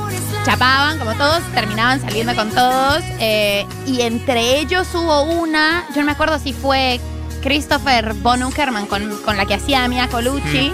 chapaban 0.45 0.97
como 0.99 1.13
todos, 1.13 1.41
terminaban 1.53 2.01
saliendo 2.01 2.35
con 2.35 2.49
todos 2.49 3.03
eh, 3.19 3.65
y 3.85 4.01
entre 4.01 4.59
ellos 4.59 4.87
hubo 4.93 5.23
una, 5.23 5.85
yo 5.89 6.01
no 6.01 6.07
me 6.07 6.11
acuerdo 6.13 6.39
si 6.39 6.53
fue 6.53 6.99
Christopher 7.41 8.13
Von 8.15 8.43
Uckerman 8.43 8.85
con, 8.85 9.17
con 9.23 9.37
la 9.37 9.45
que 9.45 9.55
hacía 9.55 9.87
Mia 9.87 10.07
Colucci. 10.07 10.71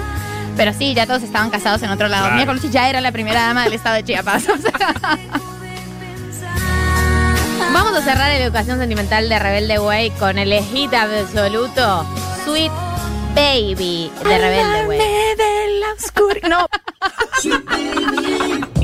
Pero 0.55 0.73
sí, 0.73 0.93
ya 0.95 1.05
todos 1.05 1.21
estaban 1.21 1.51
casados 1.51 1.83
en 1.83 1.91
otro 1.91 2.07
lado. 2.07 2.23
Claro. 2.23 2.35
Mia 2.35 2.45
Colucci 2.47 2.69
ya 2.69 2.89
era 2.89 2.99
la 2.99 3.11
primera 3.11 3.41
dama 3.41 3.63
del 3.63 3.73
estado 3.73 3.95
de 3.95 4.03
Chiapas. 4.03 4.49
o 4.49 4.57
sea. 4.57 4.95
Vamos 7.73 7.93
a 7.93 8.01
cerrar 8.01 8.29
la 8.29 8.37
educación 8.37 8.79
sentimental 8.79 9.29
de 9.29 9.37
Rebelde 9.37 9.77
Way 9.77 10.09
con 10.11 10.39
el 10.39 10.51
hit 10.63 10.93
absoluto 10.93 12.07
Sweet 12.43 12.71
Baby 13.35 14.11
de 14.23 14.37
Rebelde 14.37 14.87
Way. 14.87 14.97
De 14.97 15.79
la 15.79 15.93
oscuridad. 15.93 16.49
No, 16.49 16.67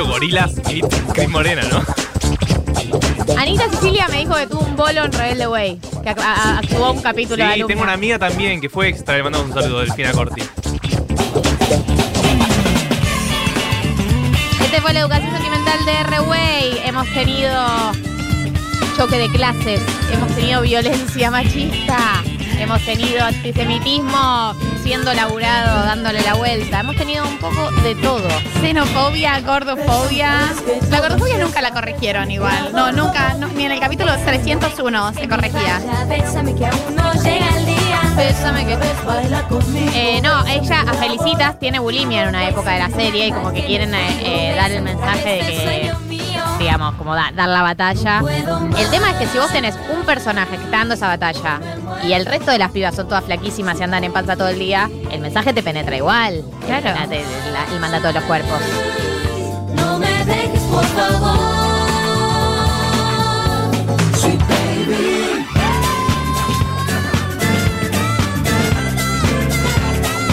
Medio 0.00 0.12
gorilas 0.12 0.52
y 0.70 0.80
Cris 1.12 1.28
Morena, 1.28 1.60
¿no? 1.70 1.84
Anita 3.38 3.68
Sicilia 3.68 4.08
me 4.08 4.20
dijo 4.20 4.34
que 4.34 4.46
tuvo 4.46 4.60
un 4.60 4.74
bolo 4.74 5.04
en 5.04 5.12
Rebelde 5.12 5.46
Way, 5.46 5.78
que 6.02 6.08
ac- 6.08 6.20
a- 6.22 6.58
actuó 6.58 6.92
un 6.92 7.02
capítulo 7.02 7.36
de 7.36 7.42
Sí, 7.50 7.52
alumna. 7.56 7.66
tengo 7.68 7.82
una 7.82 7.92
amiga 7.92 8.18
también 8.18 8.62
que 8.62 8.70
fue 8.70 8.88
extra. 8.88 9.18
Le 9.18 9.24
mandamos 9.24 9.48
un 9.48 9.54
saludo, 9.62 9.80
Delfina 9.80 10.12
Corti. 10.12 10.40
Este 14.62 14.80
fue 14.80 14.92
la 14.94 15.00
educación 15.00 15.32
sentimental 15.32 15.84
de 15.84 15.92
R-Way. 15.92 16.78
Hemos 16.86 17.06
tenido 17.12 17.52
choque 18.96 19.18
de 19.18 19.28
clases, 19.28 19.82
hemos 20.14 20.34
tenido 20.34 20.62
violencia 20.62 21.30
machista, 21.30 22.22
hemos 22.62 22.84
tenido 22.84 23.24
antisemitismo 23.24 24.54
siendo 24.82 25.12
laburado, 25.14 25.84
dándole 25.84 26.22
la 26.22 26.34
vuelta. 26.34 26.80
Hemos 26.80 26.96
tenido 26.96 27.26
un 27.26 27.38
poco 27.38 27.70
de 27.82 27.94
todo. 27.96 28.28
xenofobia, 28.60 29.40
gordofobia. 29.40 30.52
La 30.90 31.00
gordofobia 31.00 31.38
nunca 31.38 31.62
la 31.62 31.70
corrigieron 31.70 32.30
igual. 32.30 32.72
No, 32.72 32.92
nunca, 32.92 33.34
no, 33.34 33.48
ni 33.48 33.64
en 33.64 33.72
el 33.72 33.80
capítulo 33.80 34.12
301 34.24 35.12
se 35.14 35.28
corregía. 35.28 35.80
Conmigo. 39.48 39.90
Eh, 39.94 40.20
no, 40.22 40.46
ella 40.46 40.82
a 40.82 40.94
Felicitas 40.94 41.58
tiene 41.58 41.78
bulimia 41.78 42.22
en 42.22 42.28
una 42.28 42.48
época 42.48 42.72
de 42.72 42.78
la 42.80 42.90
serie 42.90 43.28
y 43.28 43.32
como 43.32 43.52
que 43.52 43.64
quieren 43.64 43.94
eh, 43.94 44.50
eh, 44.50 44.54
dar 44.54 44.70
el 44.70 44.82
mensaje 44.82 45.30
de 45.30 45.40
que, 45.40 45.92
digamos, 46.60 46.94
como 46.96 47.14
da- 47.14 47.32
dar 47.34 47.48
la 47.48 47.62
batalla. 47.62 48.20
El 48.78 48.90
tema 48.90 49.10
es 49.10 49.16
que 49.16 49.26
si 49.26 49.38
vos 49.38 49.50
tenés 49.50 49.74
un 49.92 50.04
personaje 50.04 50.56
que 50.56 50.64
está 50.64 50.78
dando 50.78 50.94
esa 50.94 51.08
batalla 51.08 51.58
y 52.04 52.12
el 52.12 52.26
resto 52.26 52.50
de 52.50 52.58
las 52.58 52.70
pibas 52.70 52.94
son 52.94 53.08
todas 53.08 53.24
flaquísimas 53.24 53.80
y 53.80 53.82
andan 53.82 54.04
en 54.04 54.12
panza 54.12 54.36
todo 54.36 54.48
el 54.48 54.58
día, 54.58 54.88
el 55.10 55.20
mensaje 55.20 55.52
te 55.52 55.62
penetra 55.62 55.96
igual. 55.96 56.44
Claro. 56.66 56.90
La- 56.94 57.06
de- 57.06 57.16
de- 57.24 57.50
la- 57.52 57.64
el 57.74 57.80
mandato 57.80 58.08
de 58.08 58.12
los 58.12 58.24
cuerpos. 58.24 58.60
No 59.74 59.98
me 59.98 60.24
dejes, 60.26 60.60
por 60.64 60.84
favor. 60.84 61.40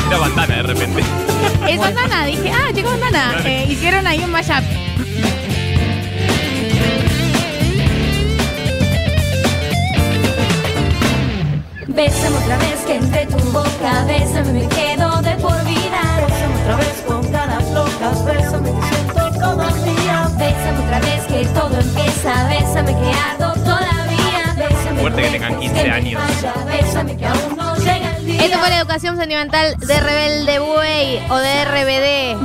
Era 0.07 0.17
bandana 0.19 0.55
de 0.55 0.63
repente. 0.63 1.01
Es 1.67 1.77
bandana, 1.79 2.25
dije, 2.25 2.51
ah, 2.51 2.71
llegó 2.71 2.89
bandana. 2.91 3.41
Eh, 3.45 3.65
hicieron 3.69 4.07
ahí 4.07 4.23
un 4.23 4.31
mashup. 4.31 4.63
Que 25.17 25.29
tengan 25.29 25.59
dejes 25.59 25.73
15 25.73 25.83
me 25.83 25.91
años. 25.91 26.21
Esto 28.39 28.59
fue 28.59 28.69
la 28.69 28.77
educación 28.77 29.17
sentimental 29.17 29.75
de 29.77 29.99
Rebelde 29.99 30.59
Buey 30.59 31.19
o 31.29 31.37
de 31.37 31.65
RBD. 31.65 32.37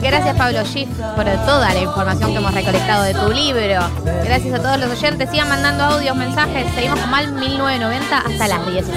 Gracias 0.00 0.34
Pablo 0.36 0.64
Schiff 0.64 0.88
por 1.14 1.24
toda 1.24 1.74
la 1.74 1.80
información 1.80 2.32
que 2.32 2.38
hemos 2.38 2.54
recolectado 2.54 3.02
de 3.04 3.12
tu 3.12 3.28
libro. 3.32 3.86
Gracias 4.24 4.54
a 4.54 4.62
todos 4.62 4.80
los 4.80 4.90
oyentes. 4.90 5.28
Sigan 5.30 5.50
mandando 5.50 5.84
audios, 5.84 6.16
mensajes. 6.16 6.66
Seguimos 6.74 6.98
con 7.00 7.10
Mal 7.10 7.32
1990 7.32 8.18
hasta 8.18 8.48
las 8.48 8.66
16. 8.66 8.96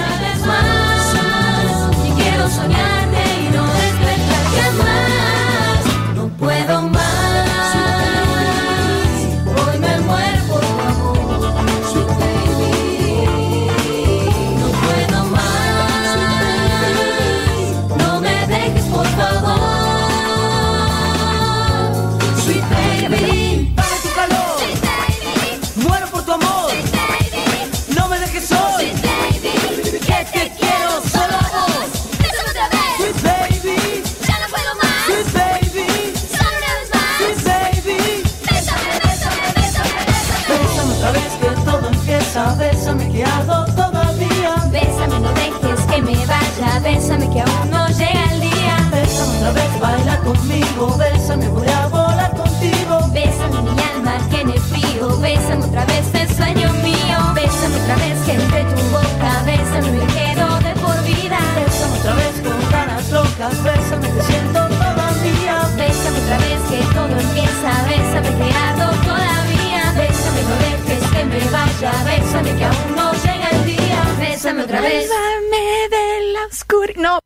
Me 71.81 71.87
vaya. 71.87 72.03
Bésame 72.03 72.55
que 72.55 72.65
aún 72.65 72.95
no 72.95 73.11
llega 73.13 73.49
el 73.51 73.65
día. 73.65 74.03
Bésame 74.19 74.63
otra 74.63 74.81
vez. 74.81 75.07
Sálvame 75.07 75.89
de 75.89 76.33
la 76.33 76.45
oscuridad. 76.45 76.95
No. 76.97 77.19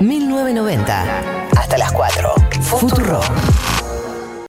1990. 0.00 1.20
Hasta 1.56 1.78
las 1.78 1.92
4. 1.92 2.34
Futuro. 2.62 3.20